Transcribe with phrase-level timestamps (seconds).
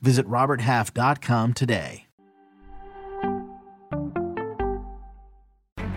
[0.00, 2.06] Visit RobertHalf.com today.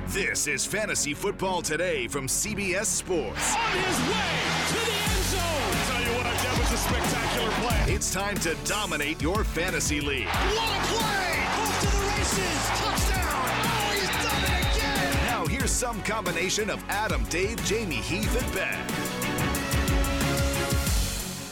[0.08, 3.56] This is Fantasy Football Today from CBS Sports.
[3.56, 5.76] On his way to the end zone.
[5.86, 7.94] Tell you what, that was a spectacular play.
[7.94, 10.26] It's time to dominate your fantasy league.
[10.26, 11.46] What a play!
[11.60, 12.68] Off to the races.
[12.80, 13.50] Touchdown.
[13.70, 15.14] Oh, he's done it again.
[15.28, 19.09] Now here's some combination of Adam, Dave, Jamie, Heath, and Ben.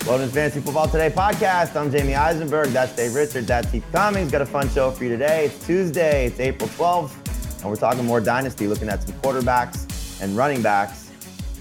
[0.08, 1.76] Welcome to Fantasy Football Today podcast.
[1.76, 2.70] I'm Jamie Eisenberg.
[2.70, 3.46] That's Dave Richard.
[3.46, 4.32] That's Heath Cummings.
[4.32, 5.48] Got a fun show for you today.
[5.48, 6.28] It's Tuesday.
[6.28, 7.60] It's April 12th.
[7.60, 11.12] And we're talking more dynasty, looking at some quarterbacks and running backs.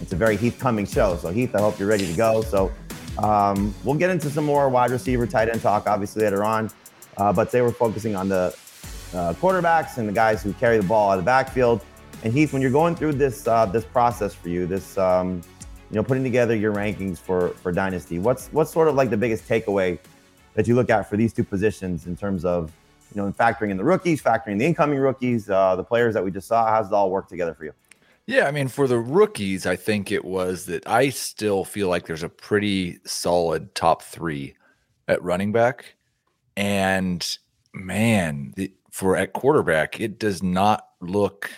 [0.01, 1.17] It's a very Heath Cummings show.
[1.17, 2.41] So, Heath, I hope you're ready to go.
[2.43, 2.73] So,
[3.19, 6.70] um, we'll get into some more wide receiver, tight end talk, obviously, later on.
[7.17, 8.57] Uh, but today we're focusing on the
[9.13, 11.85] uh, quarterbacks and the guys who carry the ball out of the backfield.
[12.23, 15.42] And, Heath, when you're going through this uh, this process for you, this um,
[15.91, 19.17] you know, putting together your rankings for for Dynasty, what's what's sort of like the
[19.17, 19.98] biggest takeaway
[20.55, 22.73] that you look at for these two positions in terms of
[23.15, 26.25] you know, in factoring in the rookies, factoring the incoming rookies, uh, the players that
[26.25, 26.69] we just saw.
[26.69, 27.73] How's it all work together for you?
[28.27, 32.07] Yeah, I mean, for the rookies, I think it was that I still feel like
[32.07, 34.57] there's a pretty solid top three
[35.07, 35.95] at running back,
[36.57, 37.39] and
[37.73, 41.48] man, the, for at quarterback, it does not look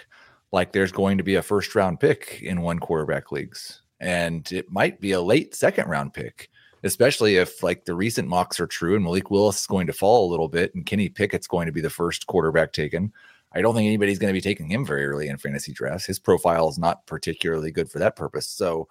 [0.53, 4.71] like there's going to be a first round pick in one quarterback leagues, and it
[4.71, 6.51] might be a late second round pick
[6.85, 10.29] especially if like the recent mocks are true and Malik Willis is going to fall
[10.29, 13.13] a little bit and Kenny Pickett's going to be the first quarterback taken.
[13.53, 16.07] I don't think anybody's going to be taking him very early in fantasy drafts.
[16.07, 18.47] His profile is not particularly good for that purpose.
[18.47, 18.89] So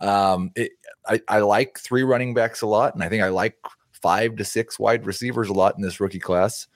[0.00, 0.72] um, it,
[1.06, 3.56] I, I like three running backs a lot, and I think I like
[3.92, 6.66] five to six wide receivers a lot in this rookie class.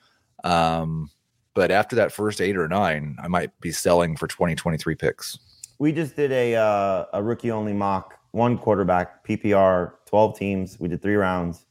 [0.43, 1.11] Um,
[1.53, 5.37] but after that first eight or nine, I might be selling for 2023 picks.
[5.81, 10.79] We just did a uh, a rookie only mock one quarterback, PPR, 12 teams.
[10.79, 11.65] We did three rounds.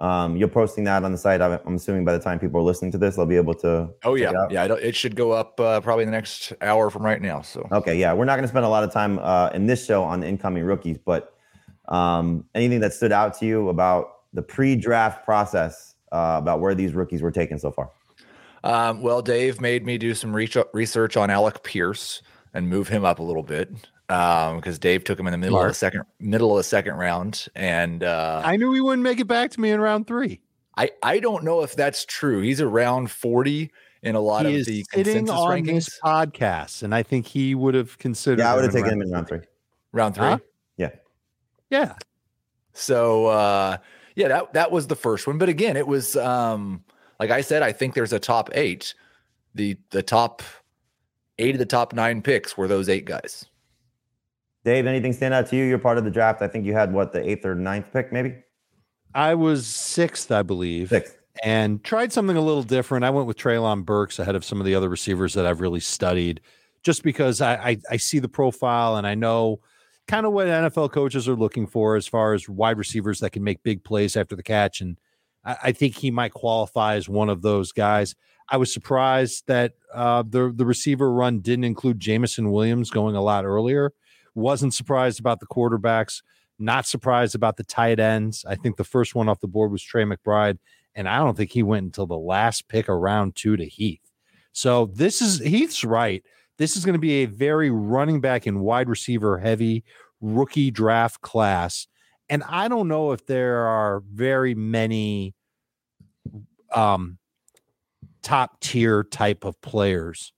[0.00, 1.40] Um, you're posting that on the site.
[1.40, 3.90] I'm, assuming by the time people are listening to this, they'll be able to.
[4.02, 4.64] Oh yeah, it yeah.
[4.64, 7.42] It should go up uh, probably in the next hour from right now.
[7.42, 9.86] So okay, yeah, we're not going to spend a lot of time uh, in this
[9.86, 11.36] show on the incoming rookies, but
[11.86, 16.92] um, anything that stood out to you about the pre-draft process uh, about where these
[16.92, 17.92] rookies were taken so far?
[18.64, 22.20] Um, well, Dave made me do some research on Alec Pierce
[22.54, 23.68] and move him up a little bit
[24.08, 25.66] um because Dave took him in the middle Mark.
[25.68, 29.18] of the second middle of the second round and uh I knew he wouldn't make
[29.20, 30.40] it back to me in round 3.
[30.76, 32.40] I I don't know if that's true.
[32.40, 33.70] He's around 40
[34.02, 35.86] in a lot he of the sitting on rankings.
[35.86, 39.02] this podcast and I think he would have considered Yeah, I would have taken him
[39.02, 39.40] in round 3.
[39.92, 40.24] Round 3?
[40.24, 40.38] Huh?
[40.76, 40.90] Yeah.
[41.70, 41.94] Yeah.
[42.74, 43.78] So uh
[44.16, 46.84] yeah, that that was the first one, but again, it was um
[47.18, 48.94] like I said I think there's a top 8.
[49.54, 50.42] The the top
[51.38, 53.46] 8 of the top 9 picks were those 8 guys.
[54.64, 55.64] Dave, anything stand out to you?
[55.64, 56.40] You're part of the draft.
[56.40, 58.34] I think you had what the eighth or ninth pick, maybe.
[59.14, 60.88] I was sixth, I believe.
[60.88, 61.18] Sixth.
[61.42, 63.04] And tried something a little different.
[63.04, 65.80] I went with Treylon Burks ahead of some of the other receivers that I've really
[65.80, 66.40] studied,
[66.82, 69.60] just because I, I, I see the profile and I know
[70.06, 73.44] kind of what NFL coaches are looking for as far as wide receivers that can
[73.44, 74.80] make big plays after the catch.
[74.80, 74.96] And
[75.44, 78.14] I, I think he might qualify as one of those guys.
[78.48, 83.22] I was surprised that uh, the the receiver run didn't include Jameson Williams going a
[83.22, 83.92] lot earlier.
[84.34, 86.22] Wasn't surprised about the quarterbacks.
[86.58, 88.44] Not surprised about the tight ends.
[88.46, 90.58] I think the first one off the board was Trey McBride,
[90.94, 94.10] and I don't think he went until the last pick of round two to Heath.
[94.52, 96.22] So this is Heath's right.
[96.58, 99.84] This is going to be a very running back and wide receiver heavy
[100.20, 101.88] rookie draft class.
[102.28, 105.34] And I don't know if there are very many
[106.72, 107.18] um,
[108.24, 110.32] top tier type of players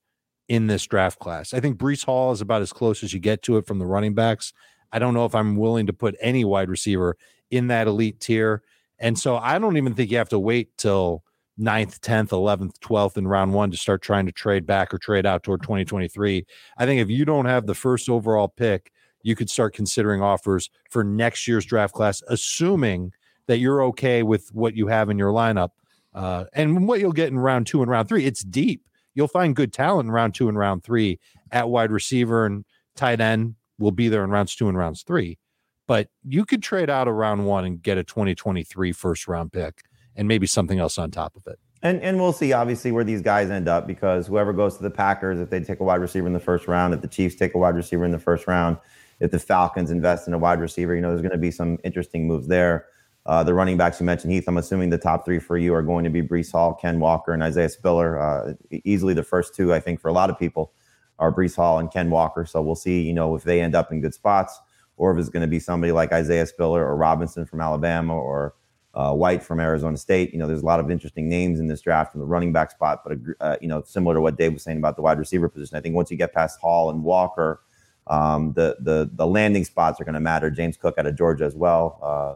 [0.47, 1.53] in this draft class.
[1.53, 3.85] I think Breece Hall is about as close as you get to it from the
[3.85, 4.53] running backs.
[4.91, 7.17] I don't know if I'm willing to put any wide receiver
[7.49, 8.61] in that elite tier.
[8.99, 11.23] And so I don't even think you have to wait till
[11.59, 15.25] 9th, 10th, 11th, 12th in round one to start trying to trade back or trade
[15.25, 16.45] out toward 2023.
[16.77, 18.91] I think if you don't have the first overall pick,
[19.23, 23.11] you could start considering offers for next year's draft class, assuming
[23.47, 25.69] that you're okay with what you have in your lineup.
[26.13, 28.87] Uh, and what you'll get in round two and round three, it's deep
[29.17, 31.19] you'll find good talent in round two and round three
[31.51, 32.63] at wide receiver and
[32.95, 35.39] tight end will be there in rounds two and rounds three.
[35.87, 39.81] But you could trade out of round one and get a 2023 first round pick
[40.15, 41.57] and maybe something else on top of it.
[41.81, 44.91] And and we'll see obviously where these guys end up because whoever goes to the
[44.91, 47.55] Packers, if they take a wide receiver in the first round, if the Chiefs take
[47.55, 48.77] a wide receiver in the first round,
[49.19, 51.79] if the Falcons invest in a wide receiver, you know, there's going to be some
[51.83, 52.85] interesting moves there.
[53.27, 55.81] Uh, the running backs you mentioned, Heath, I'm assuming the top three for you are
[55.81, 58.19] going to be Breece Hall, Ken Walker, and Isaiah Spiller.
[58.19, 58.53] Uh,
[58.85, 60.71] easily the first two, I think, for a lot of people
[61.19, 62.45] are Breece Hall and Ken Walker.
[62.45, 64.59] So we'll see, you know, if they end up in good spots
[64.95, 68.55] or if it's going to be somebody like Isaiah Spiller or Robinson from Alabama or
[68.97, 70.33] uh, White from Arizona State.
[70.33, 72.71] You know, there's a lot of interesting names in this draft from the running back
[72.71, 75.47] spot, but uh, you know, similar to what Dave was saying about the wide receiver
[75.47, 77.61] position, I think once you get past Hall and Walker,
[78.07, 80.49] um, the the the landing spots are going to matter.
[80.49, 82.35] James Cook out of Georgia as well, uh,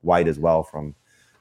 [0.00, 0.94] White as well from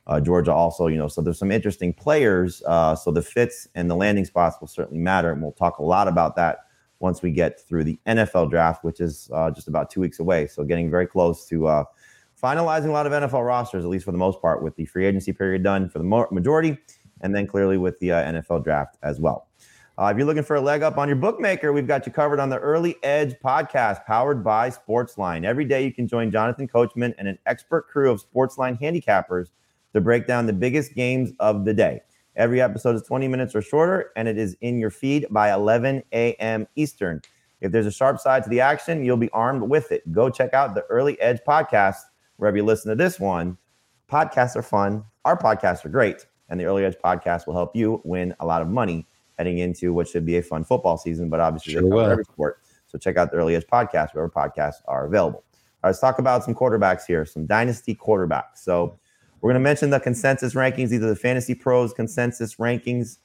[0.08, 0.88] uh, Georgia also.
[0.88, 2.62] You know, so there's some interesting players.
[2.66, 5.84] Uh, so the fits and the landing spots will certainly matter, and we'll talk a
[5.84, 6.66] lot about that
[7.00, 10.46] once we get through the NFL draft, which is just about two weeks away.
[10.46, 11.86] So getting very close to
[12.42, 15.06] finalizing a lot of NFL rosters, at least for the most part, with the free
[15.06, 16.78] agency period done for the majority,
[17.22, 19.48] and then clearly with the uh, NFL draft as well.
[20.01, 22.39] Uh, if you're looking for a leg up on your bookmaker, we've got you covered
[22.39, 25.45] on the Early Edge podcast powered by Sportsline.
[25.45, 29.51] Every day you can join Jonathan Coachman and an expert crew of Sportsline handicappers
[29.94, 32.01] to break down the biggest games of the day.
[32.36, 36.01] Every episode is 20 minutes or shorter, and it is in your feed by 11
[36.13, 36.68] a.m.
[36.75, 37.21] Eastern.
[37.59, 40.12] If there's a sharp side to the action, you'll be armed with it.
[40.12, 41.98] Go check out the Early Edge podcast
[42.38, 43.56] wherever you listen to this one.
[44.12, 45.06] Podcasts are fun.
[45.25, 46.25] Our podcasts are great.
[46.50, 49.06] And the Early Edge podcast will help you win a lot of money
[49.42, 52.24] heading into what should be a fun football season, but obviously sure they cover every
[52.26, 52.62] sport.
[52.86, 55.40] So check out the Early Edge podcast, wherever podcasts are available.
[55.40, 58.58] All right, let's talk about some quarterbacks here, some dynasty quarterbacks.
[58.58, 59.00] So
[59.40, 63.18] we're going to mention the consensus rankings, either the Fantasy Pros consensus rankings,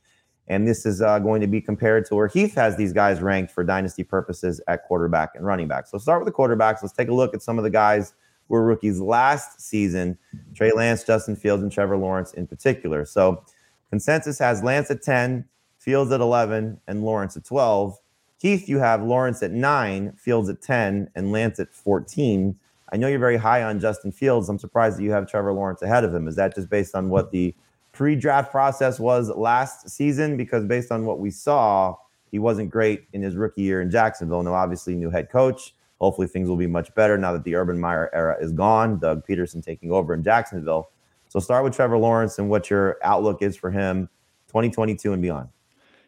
[0.49, 3.53] and this is uh, going to be compared to where Heath has these guys ranked
[3.53, 5.87] for dynasty purposes at quarterback and running back.
[5.87, 6.83] So start with the quarterbacks.
[6.83, 8.17] Let's take a look at some of the guys who–
[8.49, 10.19] were rookies last season
[10.55, 13.05] Trey Lance, Justin Fields, and Trevor Lawrence in particular.
[13.05, 13.45] So
[13.91, 15.45] consensus has Lance at 10,
[15.87, 17.97] Fields at 11, and Lawrence at 12.
[18.39, 22.59] Heath, you have Lawrence at 9, Fields at 10, and Lance at 14.
[22.93, 24.49] I know you're very high on Justin Fields.
[24.49, 26.27] I'm surprised that you have Trevor Lawrence ahead of him.
[26.27, 27.55] Is that just based on what the
[27.93, 30.37] pre draft process was last season?
[30.37, 31.95] Because based on what we saw,
[32.33, 34.43] he wasn't great in his rookie year in Jacksonville.
[34.43, 35.73] Now, obviously, new head coach.
[36.01, 38.99] Hopefully, things will be much better now that the Urban Meyer era is gone.
[38.99, 40.91] Doug Pederson taking over in Jacksonville.
[41.29, 44.09] So, start with Trevor Lawrence and what your outlook is for him
[44.49, 45.49] 2022 and beyond.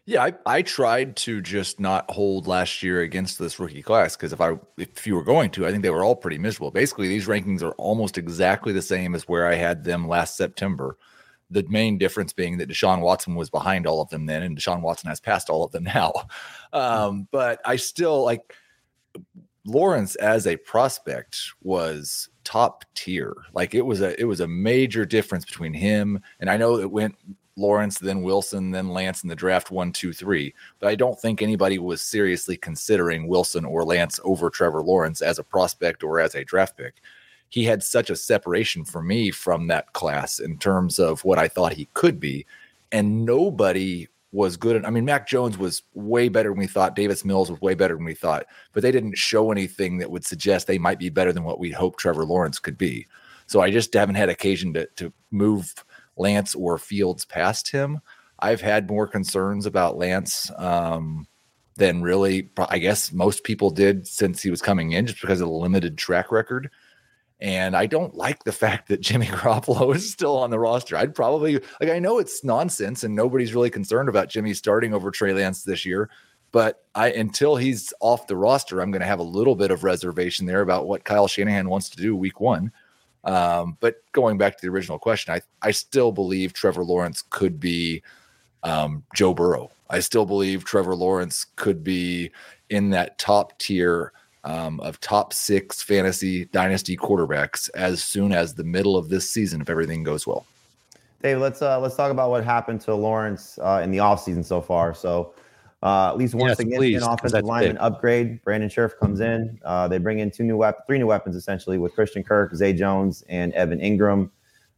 [0.08, 4.32] Yeah, I, I tried to just not hold last year against this rookie class because
[4.32, 6.70] if I if you were going to, I think they were all pretty miserable.
[6.70, 10.96] Basically, these rankings are almost exactly the same as where I had them last September.
[11.50, 14.80] The main difference being that Deshaun Watson was behind all of them then, and Deshaun
[14.80, 16.14] Watson has passed all of them now.
[16.72, 18.54] Um, but I still like
[19.66, 23.34] Lawrence as a prospect was top tier.
[23.52, 26.90] Like it was a it was a major difference between him and I know it
[26.90, 27.14] went
[27.58, 30.54] Lawrence, then Wilson, then Lance in the draft one, two, three.
[30.78, 35.38] But I don't think anybody was seriously considering Wilson or Lance over Trevor Lawrence as
[35.38, 36.94] a prospect or as a draft pick.
[37.50, 41.48] He had such a separation for me from that class in terms of what I
[41.48, 42.46] thought he could be.
[42.92, 44.84] And nobody was good.
[44.84, 46.94] I mean, Mac Jones was way better than we thought.
[46.94, 50.24] Davis Mills was way better than we thought, but they didn't show anything that would
[50.24, 53.06] suggest they might be better than what we hoped Trevor Lawrence could be.
[53.46, 55.74] So I just haven't had occasion to, to move
[56.18, 58.00] Lance or Fields past him.
[58.40, 61.26] I've had more concerns about Lance um,
[61.76, 65.48] than really, I guess, most people did since he was coming in, just because of
[65.48, 66.70] the limited track record.
[67.40, 70.96] And I don't like the fact that Jimmy Garoppolo is still on the roster.
[70.96, 75.10] I'd probably like I know it's nonsense and nobody's really concerned about Jimmy starting over
[75.10, 76.10] Trey Lance this year,
[76.52, 79.84] but I until he's off the roster, I'm going to have a little bit of
[79.84, 82.72] reservation there about what Kyle Shanahan wants to do week 1.
[83.28, 87.60] Um, but going back to the original question, I I still believe Trevor Lawrence could
[87.60, 88.02] be
[88.62, 89.70] um, Joe Burrow.
[89.90, 92.30] I still believe Trevor Lawrence could be
[92.70, 94.12] in that top tier
[94.44, 99.60] um, of top six fantasy dynasty quarterbacks as soon as the middle of this season
[99.60, 100.46] if everything goes well.
[101.22, 104.62] Dave, let's uh, let's talk about what happened to Lawrence uh, in the offseason so
[104.62, 104.94] far.
[104.94, 105.34] So
[105.82, 107.80] uh, at least one yes, significant please, offensive lineman big.
[107.80, 108.42] upgrade.
[108.42, 109.58] Brandon Scherff comes in.
[109.64, 112.72] Uh, they bring in two new weapons, three new weapons essentially with Christian Kirk, Zay
[112.72, 114.30] Jones, and Evan Engram.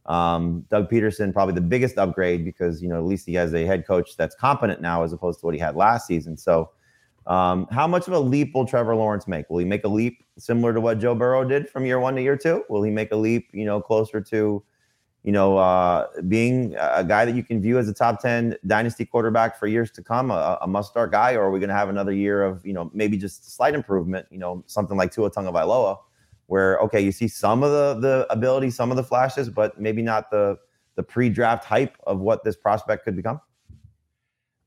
[0.05, 3.65] Um, Doug Pederson probably the biggest upgrade because you know at least he has a
[3.65, 6.37] head coach that's competent now as opposed to what he had last season.
[6.37, 6.71] So
[7.27, 9.49] um, how much of a leap will Trevor Lawrence make?
[9.49, 12.21] Will he make a leap similar to what Joe Burrow did from year one to
[12.21, 12.63] year two?
[12.69, 14.63] Will he make a leap, you know, closer to,
[15.23, 19.05] you know, uh, being a guy that you can view as a top 10 dynasty
[19.05, 21.33] quarterback for years to come, a, a must start guy?
[21.33, 24.25] Or are we going to have another year of, you know, maybe just slight improvement,
[24.31, 25.99] you know, something like Tua Tagovailoa,
[26.47, 30.01] where, okay, you see some of the, the ability, some of the flashes, but maybe
[30.01, 30.57] not the,
[30.95, 33.39] the pre-draft hype of what this prospect could become?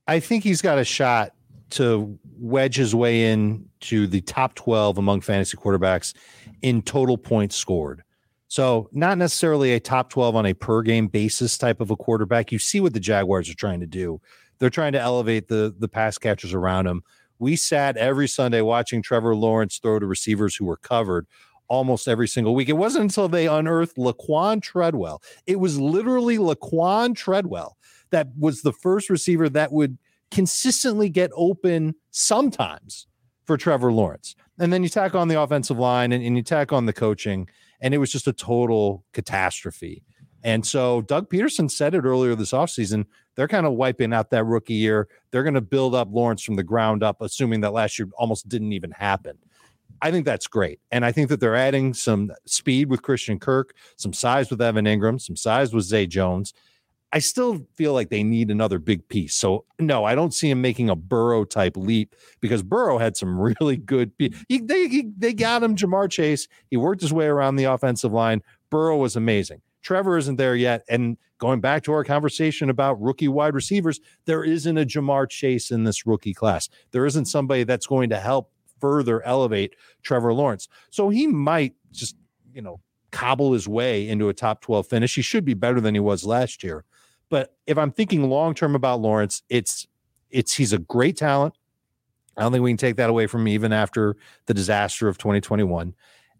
[0.07, 1.33] I think he's got a shot
[1.71, 6.13] to wedge his way in to the top 12 among fantasy quarterbacks
[6.61, 8.04] in total points scored.
[8.55, 12.53] So, not necessarily a top 12 on a per game basis type of a quarterback.
[12.53, 14.21] You see what the Jaguars are trying to do.
[14.59, 17.03] They're trying to elevate the the pass catchers around him.
[17.37, 21.27] We sat every Sunday watching Trevor Lawrence throw to receivers who were covered
[21.67, 22.69] almost every single week.
[22.69, 25.21] It wasn't until they unearthed Laquan Treadwell.
[25.45, 27.75] It was literally Laquan Treadwell
[28.11, 29.97] that was the first receiver that would
[30.31, 33.07] consistently get open sometimes
[33.43, 34.33] for Trevor Lawrence.
[34.57, 37.49] And then you tack on the offensive line and, and you tack on the coaching,
[37.81, 40.03] and it was just a total catastrophe.
[40.43, 43.05] And so Doug Pederson said it earlier this offseason.
[43.35, 45.07] They're kind of wiping out that rookie year.
[45.31, 48.47] They're going to build up Lawrence from the ground up, assuming that last year almost
[48.47, 49.39] didn't even happen.
[50.01, 50.79] I think that's great.
[50.91, 54.85] And I think that they're adding some speed with Christian Kirk, some size with Evan
[54.85, 56.53] Engram, some size with Zay Jones.
[57.15, 59.35] I still feel like they need another big piece.
[59.35, 63.39] So no, I don't see him making a Burrow type leap because Burrow had some
[63.61, 64.11] really good.
[64.19, 66.49] He, they he, they got him Ja'Marr Chase.
[66.69, 68.41] He worked his way around the offensive line.
[68.69, 69.61] Burrow was amazing.
[69.81, 70.83] Trevor isn't there yet.
[70.89, 75.71] And going back to our conversation about rookie wide receivers, there isn't a Ja'Marr Chase
[75.71, 76.67] in this rookie class.
[76.91, 80.67] There isn't somebody that's going to help further elevate Trevor Lawrence.
[80.89, 82.17] So he might just,
[82.53, 82.81] you know,
[83.11, 85.15] cobble his way into a top 12 finish.
[85.15, 86.83] He should be better than he was last year.
[87.29, 89.87] But if I'm thinking long term about Lawrence, it's
[90.29, 91.55] it's he's a great talent.
[92.37, 95.17] I don't think we can take that away from him even after the disaster of
[95.17, 95.93] 2021.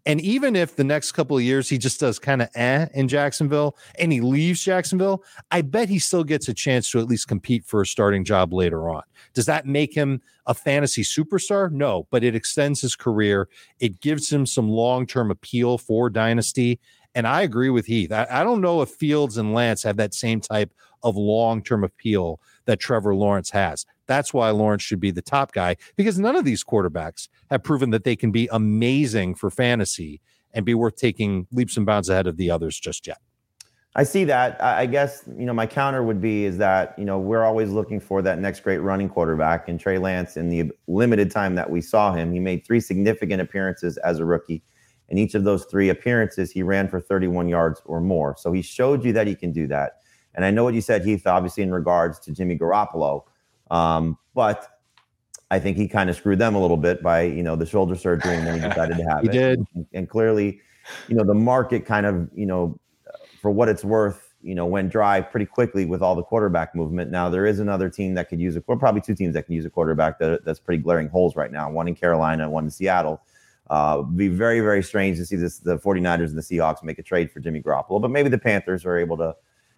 [0.06, 3.08] And even if the next couple of years he just does kind of eh in
[3.08, 7.26] Jacksonville and he leaves Jacksonville, I bet he still gets a chance to at least
[7.26, 9.02] compete for a starting job later on.
[9.34, 11.72] Does that make him a fantasy superstar?
[11.72, 13.48] No, but it extends his career.
[13.80, 16.78] It gives him some long term appeal for Dynasty.
[17.16, 18.12] And I agree with Heath.
[18.12, 21.82] I, I don't know if Fields and Lance have that same type of long term
[21.82, 23.86] appeal that Trevor Lawrence has.
[24.06, 27.88] That's why Lawrence should be the top guy because none of these quarterbacks have proven
[27.90, 30.20] that they can be amazing for fantasy
[30.52, 33.18] and be worth taking leaps and bounds ahead of the others just yet.
[33.94, 34.62] I see that.
[34.62, 37.98] I guess, you know, my counter would be is that, you know, we're always looking
[37.98, 39.70] for that next great running quarterback.
[39.70, 43.40] And Trey Lance, in the limited time that we saw him, he made three significant
[43.40, 44.62] appearances as a rookie.
[45.08, 48.34] In each of those three appearances, he ran for 31 yards or more.
[48.38, 50.00] So he showed you that he can do that.
[50.34, 53.24] And I know what you said, Heath, obviously in regards to Jimmy Garoppolo,
[53.70, 54.68] um, but
[55.50, 57.94] I think he kind of screwed them a little bit by you know the shoulder
[57.94, 59.32] surgery and then he decided to have he it.
[59.32, 59.66] Did.
[59.74, 60.60] And, and clearly,
[61.08, 62.78] you know, the market kind of you know,
[63.40, 67.10] for what it's worth, you know, went dry pretty quickly with all the quarterback movement.
[67.10, 69.54] Now there is another team that could use a, well, probably two teams that can
[69.54, 71.70] use a quarterback that, that's pretty glaring holes right now.
[71.70, 73.22] One in Carolina, one in Seattle.
[73.68, 77.02] Uh, be very, very strange to see this the 49ers and the Seahawks make a
[77.02, 79.34] trade for Jimmy Garoppolo, but maybe the Panthers are able to,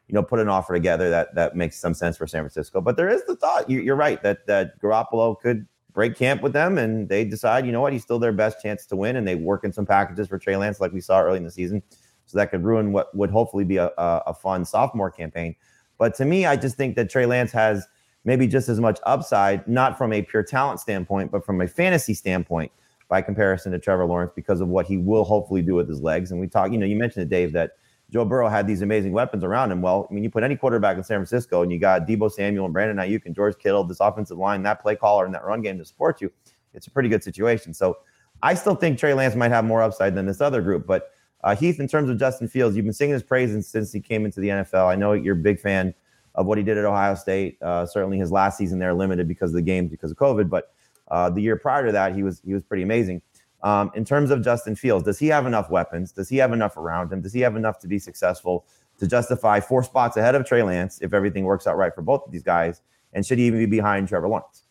[0.09, 2.81] you know, put an offer together that that makes some sense for San Francisco.
[2.83, 6.53] But there is the thought, you, are right, that that Garoppolo could break camp with
[6.53, 9.27] them and they decide, you know what, he's still their best chance to win, and
[9.27, 11.83] they work in some packages for Trey Lance like we saw early in the season.
[12.27, 15.57] So that could ruin what would hopefully be a, a, a fun sophomore campaign.
[15.97, 17.89] But to me, I just think that Trey Lance has
[18.25, 22.13] maybe just as much upside, not from a pure talent standpoint, but from a fantasy
[22.13, 22.71] standpoint
[23.09, 26.31] by comparison to Trevor Lawrence because of what he will hopefully do with his legs.
[26.31, 27.73] And we talk, you know, you mentioned it, Dave, that
[28.11, 29.83] Joe Burrow had these amazing weapons around him.
[29.83, 32.67] Well, I mean, you put any quarterback in San Francisco and you got Deebo Samuel
[32.67, 35.61] and Brandon Aiyuk and George Kittle, this offensive line, that play caller, and that run
[35.63, 36.31] game to support you,
[36.75, 37.75] it's a pretty good situation.
[37.75, 37.99] So
[38.43, 40.87] I still think Trey Lance might have more upside than this other group.
[40.87, 41.11] But
[41.45, 44.25] uh, Heath, in terms of Justin Fields, you've been singing his praises since he came
[44.25, 44.87] into the NFL.
[44.87, 45.95] I know you're a big fan
[46.35, 47.59] of what he did at Ohio State.
[47.63, 50.73] Uh, certainly, his last season there limited because of the games because of COVID, but
[51.11, 53.23] uh, the year prior to that, he was he was pretty amazing.
[53.63, 56.13] Um, in terms of Justin Fields, does he have enough weapons?
[56.13, 57.21] Does he have enough around him?
[57.21, 58.67] Does he have enough to be successful
[58.99, 62.25] to justify four spots ahead of Trey Lance if everything works out right for both
[62.25, 62.83] of these guys?
[63.13, 64.65] And should he even be behind Trevor Lawrence?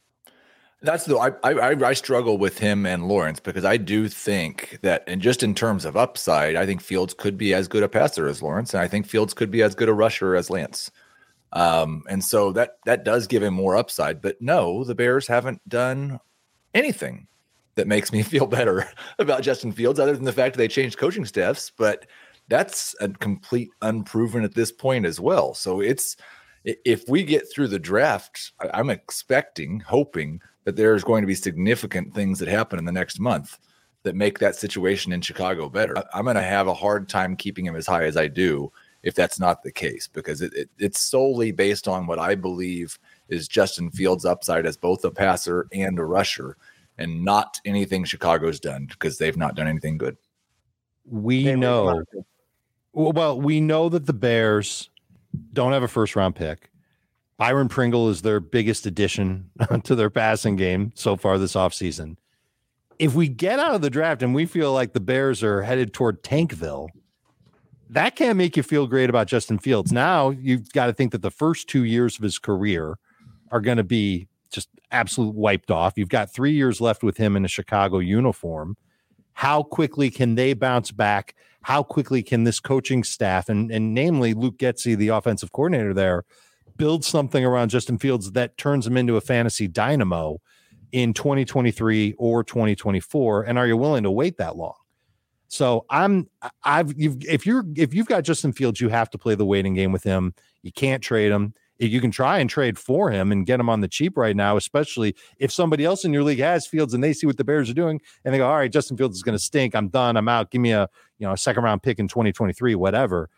[0.81, 5.03] That's the I, I I struggle with him and Lawrence because I do think that,
[5.07, 8.27] and just in terms of upside, I think Fields could be as good a passer
[8.27, 10.91] as Lawrence, and I think Fields could be as good a rusher as Lance.
[11.53, 14.21] Um, and so that that does give him more upside.
[14.21, 16.19] But no, the Bears haven't done
[16.73, 17.27] anything
[17.75, 18.89] that makes me feel better
[19.19, 21.71] about Justin Fields, other than the fact that they changed coaching staffs.
[21.75, 22.07] But
[22.49, 25.53] that's a complete unproven at this point as well.
[25.53, 26.17] So it's
[26.63, 32.13] if we get through the draft, I'm expecting, hoping that there's going to be significant
[32.13, 33.57] things that happen in the next month
[34.03, 35.95] that make that situation in Chicago better.
[36.13, 38.71] I'm going to have a hard time keeping him as high as I do
[39.03, 42.97] if that's not the case because it, it, it's solely based on what I believe
[43.29, 46.57] is Justin Fields' upside as both a passer and a rusher
[46.97, 50.17] and not anything Chicago's done because they've not done anything good.
[51.05, 52.03] We know.
[52.93, 54.89] Well, we know that the Bears
[55.53, 56.69] don't have a first round pick.
[57.37, 59.51] Byron Pringle is their biggest addition
[59.83, 62.17] to their passing game so far this offseason.
[62.97, 65.93] If we get out of the draft and we feel like the Bears are headed
[65.93, 66.89] toward Tankville,
[67.89, 69.91] that can't make you feel great about Justin Fields.
[69.91, 72.97] Now you've got to think that the first two years of his career
[73.51, 75.93] are going to be just absolute wiped off.
[75.95, 78.77] You've got three years left with him in a Chicago uniform.
[79.33, 81.35] How quickly can they bounce back?
[81.61, 86.23] How quickly can this coaching staff and, and namely Luke Getsy, the offensive coordinator there,
[86.77, 90.39] build something around Justin Fields that turns him into a fantasy dynamo
[90.91, 93.43] in 2023 or 2024?
[93.43, 94.75] And are you willing to wait that long?
[95.47, 96.29] So I'm
[96.63, 99.73] I've you've if you're if you've got Justin Fields, you have to play the waiting
[99.73, 100.33] game with him.
[100.61, 101.53] You can't trade him.
[101.79, 104.57] You can try and trade for him and get him on the cheap right now,
[104.57, 107.69] especially if somebody else in your league has Fields and they see what the Bears
[107.69, 109.75] are doing and they go, "All right, Justin Fields is going to stink.
[109.75, 110.17] I'm done.
[110.17, 110.51] I'm out.
[110.51, 110.89] Give me a
[111.19, 113.29] you know a second round pick in 2023, whatever."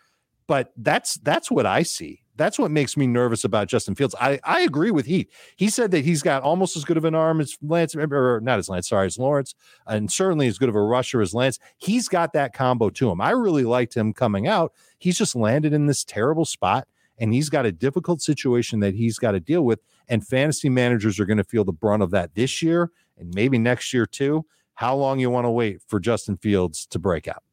[0.47, 2.23] But that's that's what I see.
[2.39, 4.15] That's what makes me nervous about Justin Fields.
[4.17, 5.29] I, I agree with Heath.
[5.57, 8.59] He said that he's got almost as good of an arm as Lance, or not
[8.59, 9.55] as Lance, sorry, as Lawrence,
[9.85, 11.59] and certainly as good of a rusher as Lance.
[11.79, 13.19] He's got that combo to him.
[13.19, 14.71] I really liked him coming out.
[14.99, 19.19] He's just landed in this terrible spot, and he's got a difficult situation that he's
[19.19, 19.81] got to deal with.
[20.07, 23.57] And fantasy managers are going to feel the brunt of that this year and maybe
[23.57, 24.45] next year too.
[24.75, 27.43] How long you want to wait for Justin Fields to break out?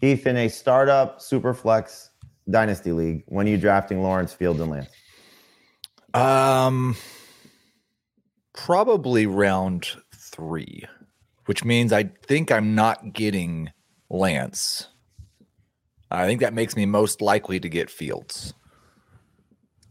[0.00, 2.12] Heath in a startup super flex
[2.48, 4.88] dynasty league when are you drafting Lawrence Fields and Lance?
[6.14, 6.96] Um,
[8.54, 10.84] probably round three,
[11.46, 13.70] which means I think I'm not getting
[14.08, 14.88] Lance.
[16.10, 18.54] I think that makes me most likely to get Fields.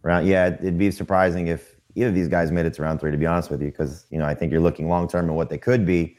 [0.02, 3.12] Round, yeah, it'd be surprising if either of these guys made it to round three.
[3.12, 5.36] To be honest with you, because you know I think you're looking long term and
[5.36, 6.18] what they could be,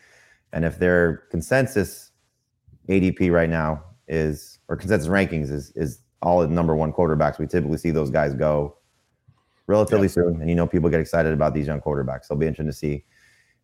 [0.52, 2.10] and if their consensus
[2.88, 7.38] ADP right now is or consensus rankings is is all the number one quarterbacks.
[7.38, 8.76] We typically see those guys go
[9.68, 10.40] relatively soon.
[10.40, 12.24] And you know, people get excited about these young quarterbacks.
[12.24, 13.04] So it'll be interesting to see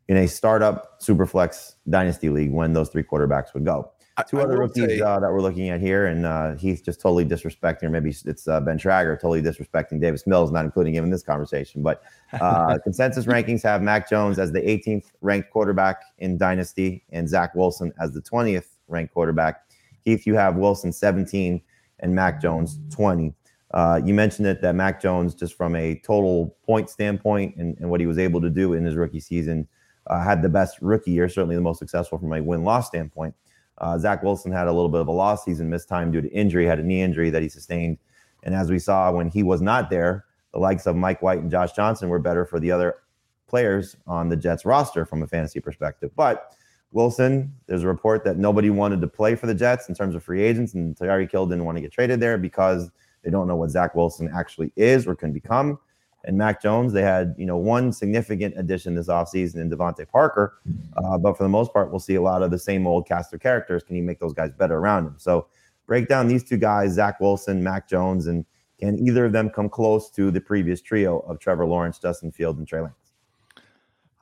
[0.06, 3.90] in a startup superflex dynasty league when those three quarterbacks would go.
[4.28, 7.24] Two I, other rookies uh, that we're looking at here, and uh, Heath just totally
[7.24, 11.10] disrespecting, or maybe it's uh, Ben Trager totally disrespecting Davis Mills, not including him in
[11.10, 11.82] this conversation.
[11.82, 12.02] But
[12.40, 17.54] uh, consensus rankings have Mac Jones as the 18th ranked quarterback in Dynasty, and Zach
[17.54, 19.62] Wilson as the 20th ranked quarterback.
[20.02, 21.62] Heath, you have Wilson 17
[22.02, 23.34] and Mac Jones 20.
[23.72, 27.88] Uh, you mentioned it that Mac Jones, just from a total point standpoint and, and
[27.88, 29.66] what he was able to do in his rookie season,
[30.08, 33.34] uh, had the best rookie year, certainly the most successful from a win loss standpoint.
[33.78, 36.30] Uh, Zach Wilson had a little bit of a loss season, missed time due to
[36.30, 37.98] injury, had a knee injury that he sustained.
[38.42, 41.50] And as we saw when he was not there, the likes of Mike White and
[41.50, 42.96] Josh Johnson were better for the other
[43.48, 46.10] players on the Jets roster from a fantasy perspective.
[46.14, 46.54] But
[46.92, 50.22] Wilson, there's a report that nobody wanted to play for the Jets in terms of
[50.22, 52.90] free agents, and Tyreek Hill didn't want to get traded there because
[53.22, 55.78] they don't know what Zach Wilson actually is or can become.
[56.24, 60.58] And Mac Jones, they had you know one significant addition this offseason in DeVante Parker,
[60.96, 63.32] uh, but for the most part, we'll see a lot of the same old cast
[63.32, 63.82] of characters.
[63.82, 65.14] Can you make those guys better around him?
[65.18, 65.48] So
[65.86, 68.44] break down these two guys, Zach Wilson, Mac Jones, and
[68.78, 72.58] can either of them come close to the previous trio of Trevor Lawrence, Justin Field,
[72.58, 73.01] and Trey Lance?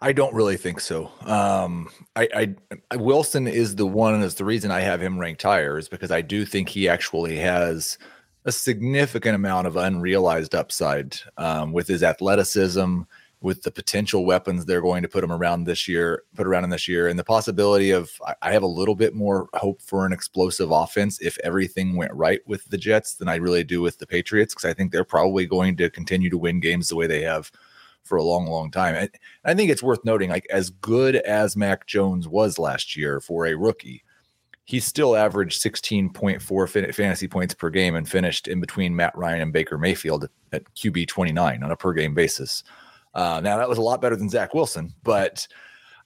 [0.03, 1.11] I don't really think so.
[1.27, 2.55] Um, I,
[2.91, 6.11] I, Wilson is the one is the reason I have him ranked higher is because
[6.11, 7.99] I do think he actually has
[8.47, 13.03] a significant amount of unrealized upside um, with his athleticism,
[13.43, 16.71] with the potential weapons they're going to put him around this year, put around in
[16.71, 18.11] this year, and the possibility of
[18.41, 22.41] I have a little bit more hope for an explosive offense if everything went right
[22.47, 25.45] with the Jets than I really do with the Patriots because I think they're probably
[25.45, 27.53] going to continue to win games the way they have
[28.11, 28.95] for a long, long time.
[28.95, 33.21] I, I think it's worth noting, like as good as Mac Jones was last year
[33.21, 34.03] for a rookie,
[34.65, 39.53] he still averaged 16.4 fantasy points per game and finished in between Matt Ryan and
[39.53, 42.63] Baker Mayfield at QB 29 on a per game basis.
[43.15, 45.47] Uh, now that was a lot better than Zach Wilson, but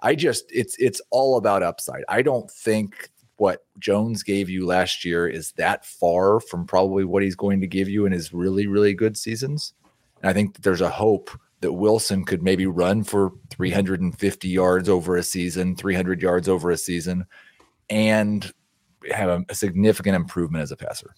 [0.00, 2.04] I just it's it's all about upside.
[2.08, 7.22] I don't think what Jones gave you last year is that far from probably what
[7.22, 9.74] he's going to give you in his really really good seasons.
[10.22, 11.30] And I think there's a hope
[11.64, 16.76] that Wilson could maybe run for 350 yards over a season, 300 yards over a
[16.76, 17.24] season,
[17.88, 18.52] and
[19.10, 21.14] have a, a significant improvement as a passer.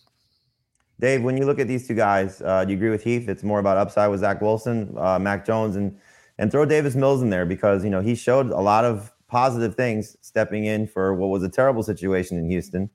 [1.01, 3.29] Dave, when you look at these two guys, uh, do you agree with Heath?
[3.29, 5.99] It's more about upside with Zach Wilson, uh, Mac Jones, and
[6.39, 9.75] and throw Davis Mills in there because you know he showed a lot of positive
[9.75, 12.89] things stepping in for what was a terrible situation in Houston,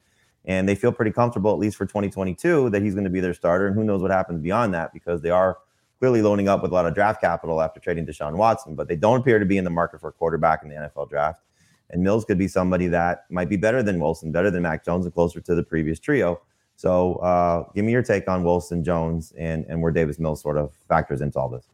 [0.46, 3.34] and they feel pretty comfortable at least for 2022 that he's going to be their
[3.34, 5.58] starter, and who knows what happens beyond that because they are
[6.02, 8.96] clearly loading up with a lot of draft capital after trading Deshaun Watson, but they
[8.96, 11.44] don't appear to be in the market for a quarterback in the NFL draft.
[11.92, 15.06] And Mills could be somebody that might be better than Wilson, better than Mac Jones,
[15.06, 16.42] and closer to the previous trio.
[16.76, 20.58] So uh, give me your take on Wilson Jones and and where Davis Mills sort
[20.58, 21.68] of factors into all this.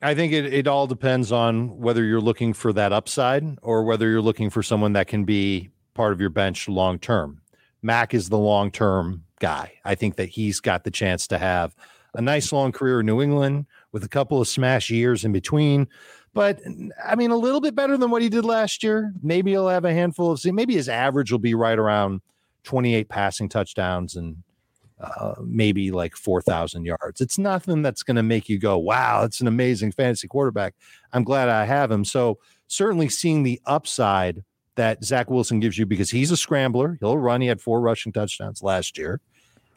[0.00, 4.08] I think it, it all depends on whether you're looking for that upside or whether
[4.08, 7.42] you're looking for someone that can be part of your bench long term.
[7.82, 9.74] Mac is the long term guy.
[9.84, 11.76] I think that he's got the chance to have
[12.14, 15.88] a nice long career in New England with a couple of smash years in between.
[16.34, 16.60] But
[17.04, 19.12] I mean, a little bit better than what he did last year.
[19.22, 22.20] Maybe he'll have a handful of, maybe his average will be right around
[22.64, 24.36] 28 passing touchdowns and
[25.00, 27.20] uh, maybe like 4,000 yards.
[27.20, 30.74] It's nothing that's going to make you go, wow, it's an amazing fantasy quarterback.
[31.12, 32.04] I'm glad I have him.
[32.04, 34.44] So, certainly seeing the upside
[34.74, 36.98] that Zach Wilson gives you because he's a scrambler.
[37.00, 37.40] He'll run.
[37.40, 39.20] He had four rushing touchdowns last year.